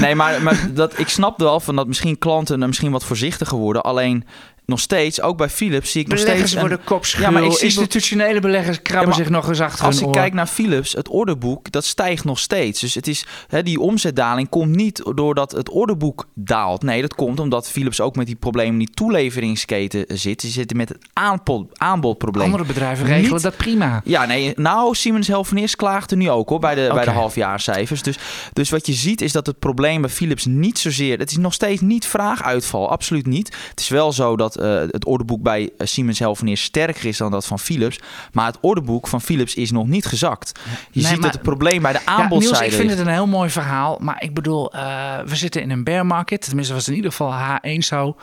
[0.00, 3.82] nee, maar, maar dat, ik snap wel van dat misschien klanten misschien wat voorzichtiger worden.
[3.82, 4.24] Alleen
[4.68, 6.32] nog steeds, ook bij Philips, zie ik nog steeds...
[6.32, 7.22] Beleggers worden kopschuw.
[7.22, 11.08] Ja, maar institutionele beleggers krabben zich nog eens achter Als ik kijk naar Philips, het
[11.08, 12.80] orderboek, dat stijgt nog steeds.
[12.80, 16.82] Dus het is, hè, die omzetdaling komt niet doordat het orderboek daalt.
[16.82, 20.40] Nee, dat komt omdat Philips ook met die problemen die toeleveringsketen zit.
[20.40, 22.46] Ze zitten met het aanbod, aanbodprobleem.
[22.46, 24.00] Andere bedrijven regelen niet, dat prima.
[24.04, 28.02] Ja, nee, nou, Siemens Healthineers klaagt er nu ook hoor, bij de, bij de halfjaarcijfers.
[28.02, 28.18] Dus,
[28.52, 31.18] dus wat je ziet is dat het probleem bij Philips niet zozeer...
[31.18, 33.56] Het is nog steeds niet vraaguitval, absoluut niet.
[33.70, 37.30] Het is wel zo dat uh, het orderboek bij uh, Siemens Healthineers sterker is dan
[37.30, 37.98] dat van Philips.
[38.32, 40.52] Maar het orderboek van Philips is nog niet gezakt.
[40.90, 43.50] Je ziet dat het probleem bij de aanbodzijde ja, ik vind het een heel mooi
[43.50, 43.98] verhaal.
[44.00, 46.40] Maar ik bedoel, uh, we zitten in een bear market.
[46.40, 48.16] Tenminste was het in ieder geval H1 zo.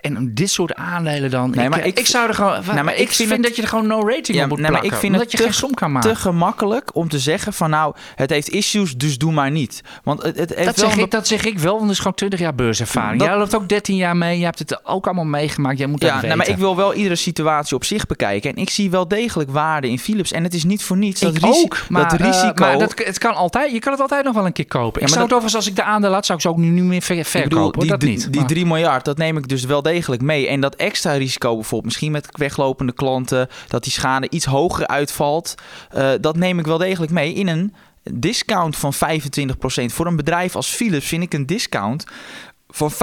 [0.00, 1.50] En dit soort aandelen dan...
[1.50, 2.62] Nee, ik, maar ik, ik zou er gewoon...
[2.74, 4.90] Nee, maar ik, vind, dat je er gewoon no rating ja, op moet nee, plakken.
[4.90, 6.10] Maar ik vind het je te, geen som kan maken.
[6.10, 9.82] te gemakkelijk om te zeggen van nou, het heeft issues, dus doe maar niet.
[10.02, 12.14] Want het, het heeft dat, zeg ik, dat zeg ik wel, want het is gewoon
[12.14, 13.18] 20 jaar beurservaring.
[13.18, 14.38] Dat, Jij loopt ook 13 jaar mee.
[14.38, 15.73] Je hebt het ook allemaal meegemaakt.
[15.78, 18.50] Jij moet ja, nee, maar ik wil wel iedere situatie op zich bekijken.
[18.50, 20.32] En ik zie wel degelijk waarde in Philips.
[20.32, 21.20] En het is niet voor niets.
[21.20, 22.46] Dat ik ook, maar, dat risico...
[22.46, 25.00] Uh, maar dat, het kan altijd, je kan het altijd nog wel een keer kopen.
[25.00, 26.68] Ja, ik zou het overigens, als ik de aandeel had, zou ik ze ook nu
[26.68, 27.48] niet meer verkopen.
[27.48, 28.32] Bedoel, die, dat niet.
[28.32, 30.48] Die 3 miljard, dat neem ik dus wel degelijk mee.
[30.48, 35.54] En dat extra risico bijvoorbeeld, misschien met weglopende klanten, dat die schade iets hoger uitvalt.
[35.96, 37.74] Uh, dat neem ik wel degelijk mee in een
[38.12, 38.96] discount van 25%.
[39.86, 42.04] Voor een bedrijf als Philips vind ik een discount
[42.68, 42.96] van 25%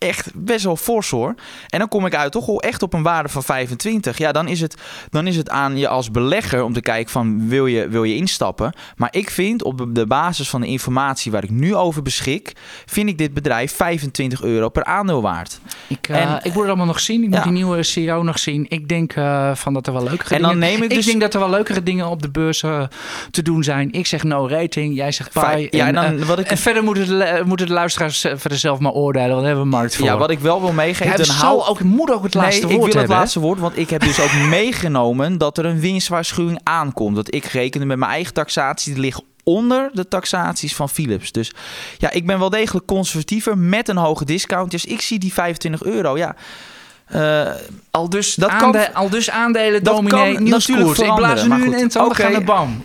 [0.00, 1.34] echt best wel fors hoor.
[1.68, 4.18] En dan kom ik uit toch wel echt op een waarde van 25.
[4.18, 4.74] Ja, dan is het,
[5.10, 8.16] dan is het aan je als belegger om te kijken van wil je, wil je
[8.16, 8.72] instappen.
[8.96, 12.52] Maar ik vind op de basis van de informatie waar ik nu over beschik,
[12.86, 15.60] vind ik dit bedrijf 25 euro per aandeel waard.
[15.86, 17.22] Ik, uh, en, ik moet het allemaal nog zien.
[17.22, 18.66] Ik moet die nieuwe CEO nog zien.
[18.68, 20.68] Ik denk uh, van dat er wel leukere en dan dingen...
[20.68, 20.98] Neem ik, dus...
[20.98, 22.82] ik denk dat er wel leukere dingen op de beurs uh,
[23.30, 23.92] te doen zijn.
[23.92, 25.34] Ik zeg no rating, jij zegt.
[25.34, 26.46] Ja, en, en, dan, wat ik...
[26.46, 29.30] en verder moeten de, moeten de luisteraars verder zelf maar oordelen.
[29.30, 30.06] Want hebben we voor.
[30.06, 31.14] Ja, wat ik wel wil meegeven...
[31.14, 33.58] Hij zal ook, moet ook het laatste nee, woord ik wil hebben, het laatste woord,
[33.58, 37.16] want ik heb dus ook meegenomen dat er een winstwaarschuwing aankomt.
[37.16, 41.32] Dat ik rekende met mijn eigen taxatie, die ligt onder de taxaties van Philips.
[41.32, 41.52] Dus
[41.98, 44.70] ja, ik ben wel degelijk conservatiever met een hoge discount.
[44.70, 46.36] Dus ik zie die 25 euro, ja...
[47.06, 47.54] Eh,
[47.90, 51.08] Al dus, Dat kan- al dus aandelen dat dominee kan Niels natuurlijk Koers.
[51.08, 52.24] Ik blaas er nu Oké.
[52.26, 52.82] aan de bam.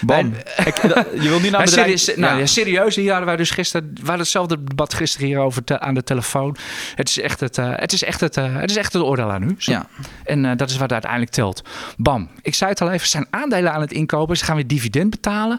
[0.00, 0.32] bam.
[0.64, 1.98] Ik- dat- je wilt niet naar bedrijf...
[2.00, 2.38] serieus, nou, Ja.
[2.38, 5.94] ja, serieus, hier hadden wij dus gisteren, we hadden hetzelfde debat gisteren hierover te- aan
[5.94, 6.56] de telefoon.
[6.94, 9.30] Het is echt het, eh, het is echt het, eh, het is echt het oordeel
[9.32, 9.54] aan u.
[9.58, 9.72] Zo.
[9.72, 9.86] Ja.
[10.24, 11.62] En eh, dat is wat uiteindelijk telt.
[11.96, 12.28] Bam.
[12.42, 14.36] Ik zei het al even, ze zijn aandelen aan het inkopen.
[14.36, 15.58] Ze gaan weer dividend betalen.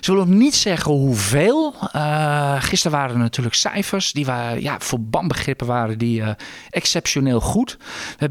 [0.00, 1.74] Ze willen ook niet zeggen hoeveel.
[1.92, 4.12] Eh, gisteren waren er natuurlijk cijfers.
[4.12, 6.28] Die waren, ja, voor BAM-begrippen waren die eh,
[6.70, 7.76] exceptioneel goed.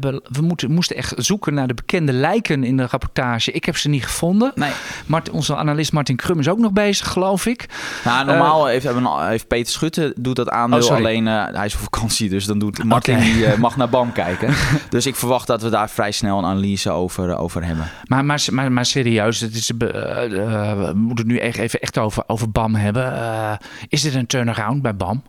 [0.08, 3.52] hebben, we moeten, moesten echt zoeken naar de bekende lijken in de rapportage.
[3.52, 4.52] Ik heb ze niet gevonden.
[4.54, 4.70] Nee.
[5.06, 7.66] Mart, onze analist Martin Krum is ook nog bezig, geloof ik.
[8.04, 11.28] Nou, normaal heeft, hebben- heeft Peter Schutte doet dat aandeel Oh, alleen.
[11.28, 14.54] eh, hij is op vakantie, dus dan doet Martin die, eh, mag naar BAM kijken.
[14.88, 17.86] dus ik verwacht dat we daar vrij snel een analyse over, eh, over hebben.
[18.04, 19.88] Maar, maar, maar, maar serieus, het is, eh,
[20.24, 23.12] eh, we moeten het nu echt, even echt over, over BAM hebben.
[23.14, 23.52] Eh,
[23.88, 25.22] is dit een turnaround bij BAM?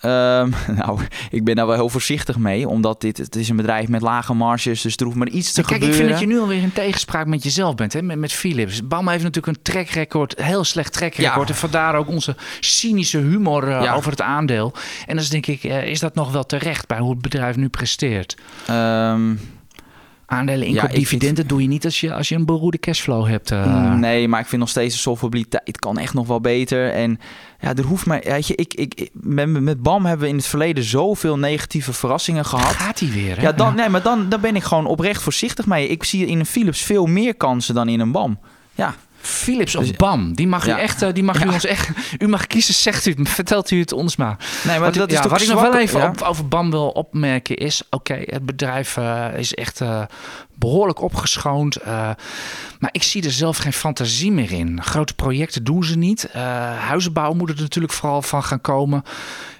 [0.00, 0.50] Ehm,
[0.84, 4.00] nou, ik ben daar wel heel voorzichtig mee, omdat dit het is een bedrijf met
[4.02, 5.96] lage marges, dus er hoeft maar iets te Kijk, ik gebeuren.
[5.98, 8.02] vind dat je nu alweer in tegenspraak met jezelf bent, hè?
[8.02, 8.86] Met, met Philips.
[8.86, 11.48] BAM heeft natuurlijk een trackrecord, heel slecht trackrecord.
[11.48, 11.54] Ja.
[11.54, 13.94] En vandaar ook onze cynische humor eh, Ja.
[13.94, 14.72] over het aandeel.
[15.06, 17.68] En dan denk ik, eh, is dat nog wel terecht bij hoe het bedrijf nu
[17.68, 18.36] presteert?
[18.66, 19.34] Ehm,
[20.30, 23.50] Aandelen, Ja, inkoop, dividenden doe je niet als je, als je een beroerde cashflow hebt.
[23.50, 23.94] eh.
[23.94, 26.90] Nee, maar ik vind nog steeds de solvabiliteit kan echt nog wel beter.
[26.92, 27.18] En
[27.60, 30.46] ja, er hoeft maar, weet je, ik, ik, met, met BAM hebben we in het
[30.46, 32.74] verleden zoveel negatieve verrassingen gehad.
[32.74, 33.42] Gaat hij weer, hè?
[33.42, 35.88] Ja, dan, nee, maar dan, dan ben ik gewoon oprecht voorzichtig mee.
[35.88, 38.38] Ik zie in een Philips veel meer kansen dan in een BAM.
[38.74, 38.94] Ja,
[39.28, 42.28] Philips of Dus- BAM, die mag u echt, eh, die mag u ons echt, u
[42.28, 44.36] mag kiezen, zegt u, het, vertelt u het ons maar.
[44.38, 46.70] nee, maar wat dat ik, is toch wat ik nog wel even op, over BAM
[46.70, 50.02] wil opmerken is, oké, het bedrijf eh, is echt eh,
[50.54, 51.84] behoorlijk opgeschoond,
[52.78, 54.82] maar ik zie er zelf geen fantasie meer in.
[54.82, 56.28] Grote projecten doen ze niet.
[56.78, 59.04] Huizenbouw moet er natuurlijk vooral van gaan komen.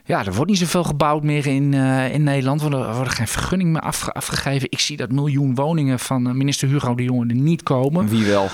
[0.09, 2.63] Ja, er wordt niet zoveel gebouwd meer in, eh, in Nederland.
[2.63, 4.71] Er worden, er worden geen vergunningen meer afge- afgegeven.
[4.71, 8.09] Ik zie dat miljoen woningen van eh, minister Hugo de Jonge er niet komen.
[8.09, 8.49] Wie wel?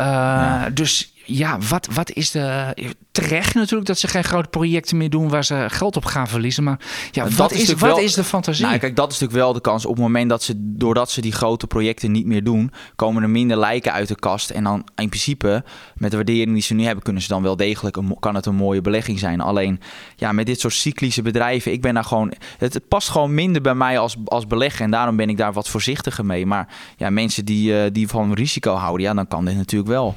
[0.00, 2.74] Uh, Dus ja, wat, wat is de.
[3.10, 6.64] Terecht natuurlijk dat ze geen grote projecten meer doen waar ze geld op gaan verliezen.
[6.64, 6.78] Maar
[7.10, 8.66] ja, wat, is wat wel- is de fantasie?
[8.66, 9.84] Nou, kijk, dat is natuurlijk wel de kans.
[9.84, 13.30] Op het moment dat ze, doordat ze die grote projecten niet meer doen, komen er
[13.30, 14.50] minder lijken uit de kast.
[14.50, 15.64] En dan in principe,
[15.96, 18.46] met de waardering die ze nu hebben, kunnen ze dan wel degelijk, een, kan het
[18.46, 19.40] een mooie belegging zijn.
[19.40, 19.80] Alleen,
[20.16, 23.62] ja, met dit soort cyclische bedrijven, ik ben daar gewoon, het, het past gewoon minder
[23.62, 24.84] bij mij als, als belegger.
[24.84, 26.46] En daarom ben ik daar wat voorzichtiger mee.
[26.46, 30.14] Maar ja, mensen die, eh, die van risico houden, ja, dan kan dit natuurlijk wel.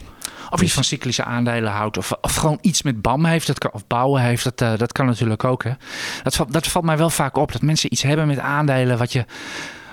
[0.52, 1.98] Of je van cyclische aandelen houdt.
[1.98, 3.48] Of, of gewoon iets met BAM heeft.
[3.48, 4.44] Dat of bouwen heeft.
[4.44, 5.64] Dat, eh, dat kan natuurlijk ook.
[5.64, 5.72] Hè.
[6.24, 7.52] Dat, dat valt mij wel vaak op.
[7.52, 9.26] Dat mensen iets hebben met aandelen wat je.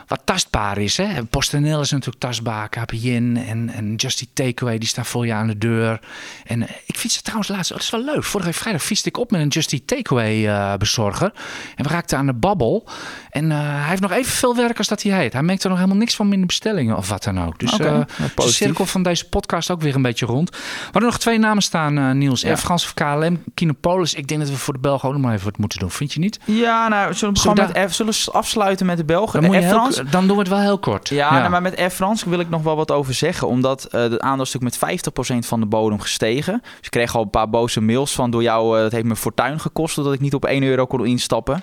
[0.09, 0.97] Wat tastbaar is.
[0.97, 1.25] Hè?
[1.25, 2.69] PostNL is natuurlijk tastbaar.
[2.69, 4.79] KPN en, en Just Eat Takeaway.
[4.79, 6.01] Die staan voor je aan de deur.
[6.45, 7.71] En eh, ik fietste trouwens laatst.
[7.71, 8.25] Oh, dat is wel leuk.
[8.25, 11.33] Vorige week vrijdag fietste ik op met een Just Eat Takeaway eh, bezorger.
[11.77, 12.89] En we raakten aan de babbel.
[13.31, 15.33] En eh, hij heeft nog evenveel werk als dat hij heet.
[15.33, 17.59] Hij merkt er nog helemaal niks van minder bestellingen of wat dan ook.
[17.59, 20.51] Dus nou, is de cirkel van deze podcast ook weer een beetje rond.
[20.51, 22.41] We hadden nog twee namen staan, Niels.
[22.41, 22.49] Ja.
[22.49, 24.15] Air France of KLM, Kinopolis.
[24.15, 25.91] Ik denk dat we voor de Belgen ook nog maar even wat moeten doen.
[25.91, 26.39] Vind je niet?
[26.45, 29.41] Ja, nou, zullen we, Zullen we met F, zullen we afsluiten met de Belgen?
[29.41, 30.17] Dan, moet je Air heel- France?
[30.17, 31.09] dan doen we het wel heel kort.
[31.09, 33.49] Ja, maar met Air France wil ik nog wel wat over zeggen.
[33.49, 36.61] Omdat eh het aandeel is natuurlijk met 50% van de bodem gestegen.
[36.63, 38.77] Dus ik kreeg al een paar boze mails van door jou.
[38.77, 41.63] eh, het heeft me fortuin gekost dat ik niet op 1 euro kon instappen.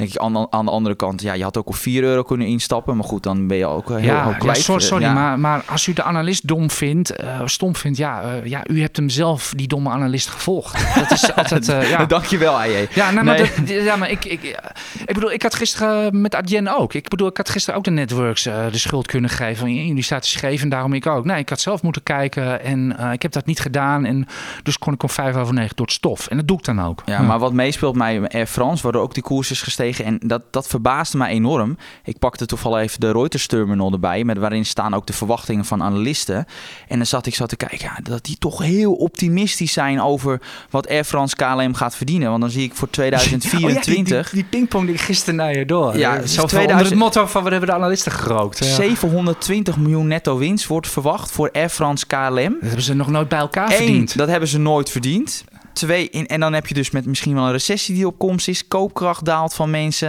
[0.00, 2.22] Denk ik aan, de- aan de andere kant, ja, je had ook op 4 euro
[2.22, 2.96] kunnen instappen.
[2.96, 5.12] Maar goed, dan ben je ook eh, heel ja, ja, sorry, sorry Ja.
[5.12, 8.80] maar, maar als u de analist dom vindt, eh, stom vindt, ja, eh, ja, u
[8.80, 10.94] hebt hem zelf, die domme analist, gevolgd.
[10.94, 12.04] Dat is altijd, eh, ja.
[12.16, 12.88] Dankjewel, AJ.
[12.94, 13.50] Ja, nou, maar, Nee.
[13.66, 14.42] dat, ja, maar ik, ik,
[15.06, 16.94] ik bedoel, ik had gisteren met Adyen ook.
[16.94, 19.74] Ik bedoel, ik had gisteren ook de networks eh, de schuld kunnen geven.
[19.86, 21.24] Jullie staat te scheef en daarom ik ook.
[21.24, 24.04] Nee, ik had zelf moeten kijken en eh, ik heb dat niet gedaan.
[24.04, 24.26] En
[24.62, 26.26] dus kon ik om vijf over negen door het stof.
[26.26, 27.02] En dat doe ik dan ook.
[27.06, 29.89] Ja, maar wat meespeelt mij Air France, waardoor ook die koers is gestegen.
[29.98, 31.76] En dat, dat verbaasde mij enorm.
[32.04, 35.82] Ik pakte toevallig even de Reuters terminal erbij, met waarin staan ook de verwachtingen van
[35.82, 36.46] analisten.
[36.88, 40.40] En dan zat ik zo te kijken, ja, dat die toch heel optimistisch zijn over
[40.70, 42.28] wat Air France KLM gaat verdienen.
[42.28, 45.58] Want dan zie ik voor Oh ja, 2024 die, die, die pingpong die gisteren naar
[45.58, 45.98] je door.
[45.98, 48.58] Ja, zo 2000 onder het motto van we hebben de analisten gerookt.
[48.58, 48.74] Ja.
[48.74, 52.32] 720 miljoen netto winst wordt verwacht voor Air France KLM.
[52.34, 54.16] Dat hebben ze nog nooit bij elkaar Eén, verdiend.
[54.16, 55.44] dat hebben ze nooit verdiend.
[55.80, 58.48] Twee, in- en dan heb je dus met misschien wel een recessie die op komst
[58.48, 58.68] is.
[58.68, 60.08] Koopkracht daalt van mensen.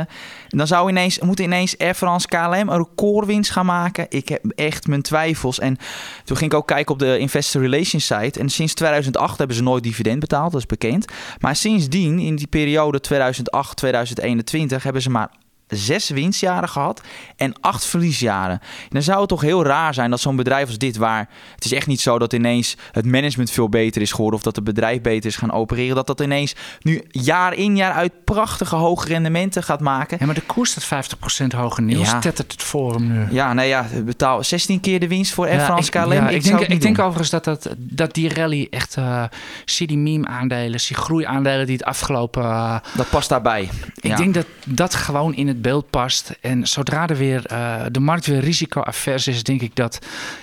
[0.49, 4.05] En dan zou ineens, moet ineens Air France KLM een recordwinst gaan maken.
[4.09, 5.59] Ik heb echt mijn twijfels.
[5.59, 5.77] En
[6.23, 8.39] toen ging ik ook kijken op de Investor Relations site.
[8.39, 11.05] En sinds 2008 hebben ze nooit dividend betaald, dat is bekend.
[11.39, 15.29] Maar sindsdien, in die periode 2008-2021, hebben ze maar
[15.71, 17.01] zes winstjaren gehad
[17.35, 18.59] en acht verliesjaren.
[18.89, 21.73] dan zou het toch heel raar zijn dat zo'n bedrijf als dit, waar het is
[21.73, 25.01] echt niet zo dat ineens het management veel beter is geworden of dat het bedrijf
[25.01, 29.63] beter is gaan opereren, dat dat ineens nu jaar in jaar uit prachtige hoge rendementen
[29.63, 30.17] gaat maken.
[30.19, 31.05] Ja, maar de koers staat
[31.43, 31.83] 50% hoger.
[31.83, 32.19] Niels Ja.
[32.19, 33.25] tettert het voor hem nu.
[33.31, 36.11] Ja, nee, ja, betaal 16 keer de winst voor Air Ja, France KLM.
[36.13, 38.95] ja, ik, denk, ik denk overigens dat, dat, dat die rally echt...
[38.97, 39.23] eh
[39.65, 42.43] zie die meme-aandelen, zie groeiaandelen die het afgelopen...
[42.43, 43.69] eh, dat past daarbij.
[44.01, 46.37] ik denk dat dat gewoon in het beeld past.
[46.41, 49.43] En zodra er weer, eh, de markt weer risico-avers is...
[49.43, 49.99] denk ik dat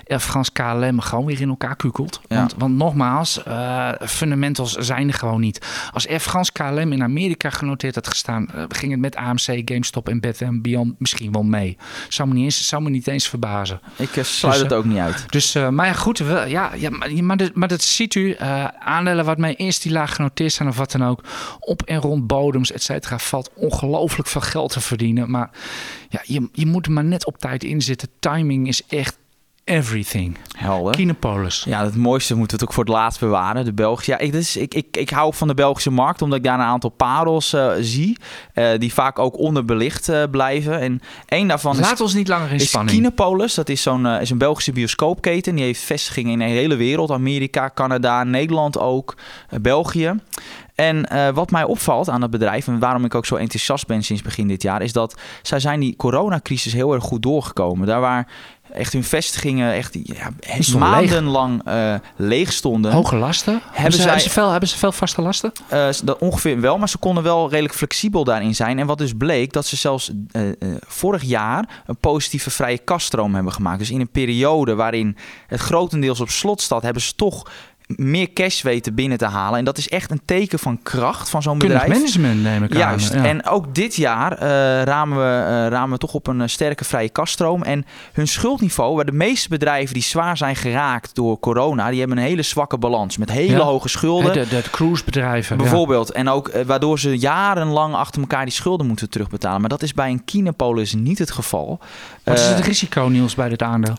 [0.07, 2.21] France KLM gewoon weer in elkaar kukelt.
[2.29, 2.37] Ja.
[2.37, 5.67] Want, want nogmaals, eh, fundamentals zijn er gewoon niet.
[5.93, 8.49] Als France KLM in Amerika genoteerd had gestaan...
[8.55, 11.77] eh, ging het met AMC, GameStop en Bed Beyond misschien wel mee.
[12.09, 13.81] Zou me niet eens, zou me niet eens verbazen.
[13.97, 15.25] Ik sluit Dus, het ook niet uit.
[15.29, 16.19] Dus, maar ja, goed.
[16.19, 18.37] We, ja, ja, maar, maar, dat, maar dat ziet u.
[18.79, 21.21] aandelen waarmee eerst die laag genoteerd zijn of wat dan ook.
[21.61, 23.19] Op en rond bodems, et cetera.
[23.19, 25.08] Valt ongelooflijk veel geld te verdienen.
[25.15, 25.51] Maar
[26.09, 28.09] ja, je, je moet er maar net op tijd in zitten.
[28.21, 29.19] Timing is echt
[29.69, 30.37] everything.
[30.57, 30.95] Helder.
[30.95, 31.65] Kinepolis.
[31.67, 33.65] Ja, het mooiste moeten we het ook voor het laatst bewaren.
[33.65, 34.11] De Belgische.
[34.11, 36.65] Ja, ik, dus, ik, ik, ik hou van de Belgische markt, omdat ik daar een
[36.65, 38.17] aantal parels eh, zie.
[38.55, 40.81] eh, die vaak ook onderbelicht eh, blijven.
[40.81, 42.97] En één daarvan is Laat ons niet langer in is spanning.
[42.97, 43.55] Kinepolis.
[43.55, 45.55] Dat is, zo'n, is een Belgische bioscoopketen.
[45.55, 47.11] Die heeft vestigingen in de hele wereld.
[47.11, 49.17] Amerika, Canada, Nederland ook.
[49.61, 50.15] België.
[50.79, 52.67] En eh, wat mij opvalt aan het bedrijf...
[52.67, 54.83] en waarom ik ook zo enthousiast ben sinds begin dit jaar...
[54.83, 57.87] is dat zij zijn die coronacrisis heel erg goed doorgekomen.
[57.87, 58.27] Daar waar
[58.73, 61.11] echt hun vestigingen echt ja, stonden leeg.
[61.11, 62.93] maandenlang eh leeg stonden...
[62.93, 63.61] Hoge lasten?
[63.71, 65.53] Hebben, ze, zij- hebben, ze veel, hebben ze veel vaste lasten?
[65.69, 68.79] Eh, dat ongeveer wel, maar ze konden wel redelijk flexibel daarin zijn.
[68.79, 70.11] En wat dus bleek, dat ze zelfs
[70.87, 73.79] vorig jaar een positieve vrije kaststroom hebben gemaakt.
[73.79, 75.17] Dus in een periode waarin
[75.47, 77.47] het grotendeels op slot staat, hebben ze toch
[77.97, 79.59] meer cash weten binnen te halen.
[79.59, 81.89] En dat is echt een teken van kracht van zo'n bedrijf.
[81.89, 83.15] management neem ik Juist.
[83.15, 83.23] aan.
[83.23, 83.29] Ja.
[83.29, 86.85] En ook dit jaar eh, ramen, we, eh, ramen we toch op een eh, sterke
[86.85, 87.63] vrije kaststroom.
[87.63, 92.19] En hun schuldniveau, waar de meeste bedrijven die zwaar zijn geraakt door corona, die hebben
[92.19, 93.63] een hele zwakke balans met hele Ja.
[93.65, 94.33] hoge schulden.
[94.33, 95.57] de, de, de cruisebedrijven.
[95.57, 95.63] ja.
[95.63, 96.13] Bijvoorbeeld.
[96.13, 99.61] En ook waardoor ze jarenlang achter elkaar die schulden moeten terugbetalen.
[99.61, 101.79] Maar dat is bij een Kinepolis niet het geval.
[102.29, 103.95] Wat is Eh, het risico, Niels, bij dit aandeel?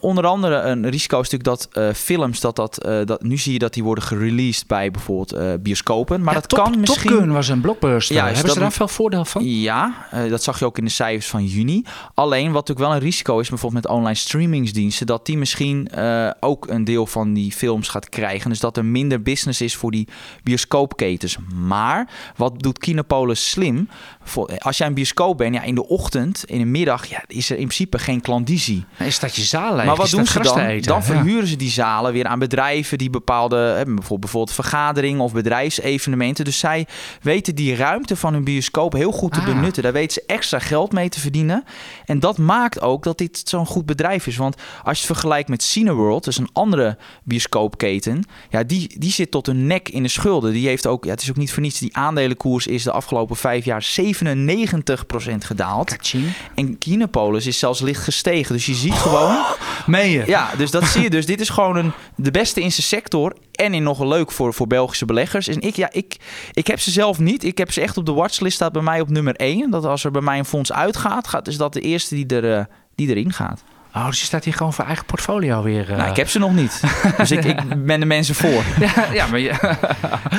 [0.00, 3.52] onder andere een risico is natuurlijk dat eh, films, dat dat, eh, dat, nu zie
[3.52, 6.22] je dat die worden gereleased bij bijvoorbeeld eh, bioscopen.
[6.22, 7.10] Maar Ja, dat Top- kan misschien...
[7.10, 8.16] Top Gun was een blockbuster.
[8.16, 9.44] Juist, Hebben ze daar veel voordeel van?
[9.44, 11.82] Ja, eh, dat zag je ook in de cijfers van juni.
[12.14, 16.30] Alleen wat natuurlijk wel een risico is, bijvoorbeeld met online streamingsdiensten, dat die misschien eh,
[16.40, 18.50] ook een deel van die films gaat krijgen.
[18.50, 20.08] Dus dat er minder business is voor die
[20.42, 21.36] bioscoopketens.
[21.54, 23.88] Maar wat doet Kinopolis slim?
[24.22, 27.50] Voor, als jij een bioscoop bent, ja, in de ochtend, in de middag, ja, is
[27.50, 28.84] er principe geen klandizie.
[28.98, 29.84] Nee, staat je zaal leeg.
[29.84, 30.58] Maar wat doen ze dan?
[30.58, 30.88] eten.
[30.88, 31.02] Dan Ja.
[31.04, 33.56] verhuren ze die zalen weer aan bedrijven die bepaalde,
[33.86, 36.44] bijvoorbeeld, bijvoorbeeld vergaderingen of bedrijfsevenementen.
[36.44, 36.86] Dus zij
[37.22, 39.46] weten die ruimte van hun bioscoop heel goed te Ah.
[39.46, 39.82] benutten.
[39.82, 41.64] Daar weten ze extra geld mee te verdienen.
[42.06, 44.36] En dat maakt ook dat dit zo'n goed bedrijf is.
[44.36, 49.30] Want als je het vergelijkt met Cineworld, dus een andere bioscoopketen, ja, die, die zit
[49.30, 50.52] tot hun nek in de schulden.
[50.52, 53.36] Die heeft ook, ja, het is ook niet voor niets, die aandelenkoers is de afgelopen
[53.36, 55.96] vijf jaar 97% gedaald.
[55.96, 56.24] Kaching.
[56.54, 58.54] En Kinepolis is zelfs licht gestegen.
[58.54, 59.36] Dus je ziet gewoon.
[59.86, 60.22] Meen je?
[60.26, 61.10] Ja, dus dat zie je.
[61.18, 63.36] Dus dit is gewoon een, de beste in zijn sector.
[63.52, 65.48] En in nog leuk voor, voor Belgische beleggers.
[65.48, 66.16] En ik, ja, ik,
[66.52, 67.44] ik heb ze zelf niet.
[67.44, 68.54] Ik heb ze echt op de watchlist.
[68.54, 69.70] Staat bij mij op nummer 1.
[69.70, 72.58] Dat als er bij mij een fonds uitgaat, gaat, is dat de eerste die, er,
[72.58, 73.62] eh, die erin gaat.
[73.98, 75.90] Oh, dus je staat hier gewoon voor eigen portfolio weer.
[75.90, 75.96] eh.
[75.96, 76.80] Nou, ik heb ze nog niet.
[77.16, 78.62] Dus ik, ik ben de mensen voor.
[78.86, 79.52] ja, ja, maar je...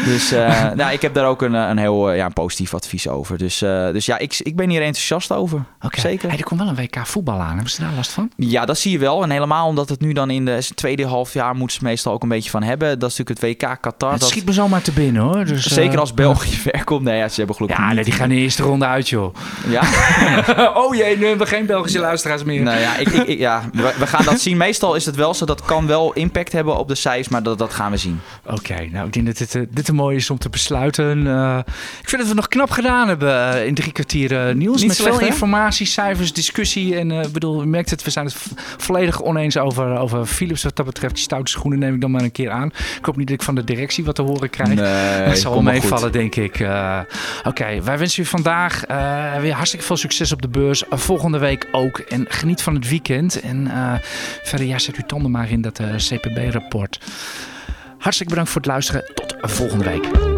[0.06, 3.08] Dus eh, nou, ik heb daar ook een, eh, een heel ja, een positief advies
[3.08, 3.38] over.
[3.38, 5.64] Dus, dus ja, ik, ik ben hier enthousiast over.
[5.82, 6.00] Oké.
[6.00, 6.30] Zeker.
[6.30, 7.54] Hey, er komt wel een WK voetbal aan.
[7.54, 8.32] Hebben ze daar last van?
[8.36, 9.24] Ja, dat zie je wel.
[9.24, 12.24] En helemaal omdat het nu dan in de tweede half jaar moeten ze meestal ook
[12.24, 13.00] een beetje van hebben.
[13.00, 14.12] Dat is natuurlijk het WK Qatar.
[14.12, 15.46] het dat, schiet me zomaar te binnen hoor.
[15.46, 17.04] Dus, zeker als België ver komt.
[17.04, 19.36] Nee, ja, ze hebben gelukkig Ja, nee, die gaan de eerste ronde uit joh.
[19.68, 19.82] Ja?
[20.76, 22.62] oh jee, nu hebben we geen Belgische luisteraars meer.
[22.64, 24.58] nou ja, ik, ik, ik- ja we, we gaan dat zien.
[24.58, 25.46] Meestal is het wel zo.
[25.46, 27.28] Dat kan wel impact hebben op de cijfers.
[27.30, 28.20] Maar dat, dat gaan we zien.
[28.46, 31.28] Oké, nou ik denk dat dit, eh, dit een mooi is om te besluiten.
[31.28, 31.58] Eh,
[32.02, 34.78] ik vind dat we nog knap gedaan hebben eh, in drie kwartier uh, nieuws.
[34.78, 35.32] Niet met slecht, veel hè?
[35.34, 36.98] informatie, cijfers, discussie.
[36.98, 38.36] En eh, ik bedoel, u merkt het, we zijn het
[38.78, 41.14] volledig oneens over, over Philips wat dat betreft.
[41.14, 42.72] Die stoute schoenen neem ik dan maar een keer aan.
[42.98, 44.74] Ik hoop niet dat ik van de directie wat te horen krijg.
[44.74, 46.60] Nee, dat zal meevallen, denk ik.
[46.60, 47.00] Eh,
[47.44, 50.88] Oké, wij wensen u vandaag eh, weer hartstikke veel succes op de beurs.
[50.88, 51.98] Eh, volgende week ook.
[52.00, 53.39] En geniet van het weekend.
[53.42, 53.94] En eh,
[54.44, 57.00] verder, ja, zet uw tanden maar in dat eh, CPB-rapport.
[57.98, 59.12] Hartstikke bedankt voor het luisteren.
[59.14, 60.29] Tot volgende week.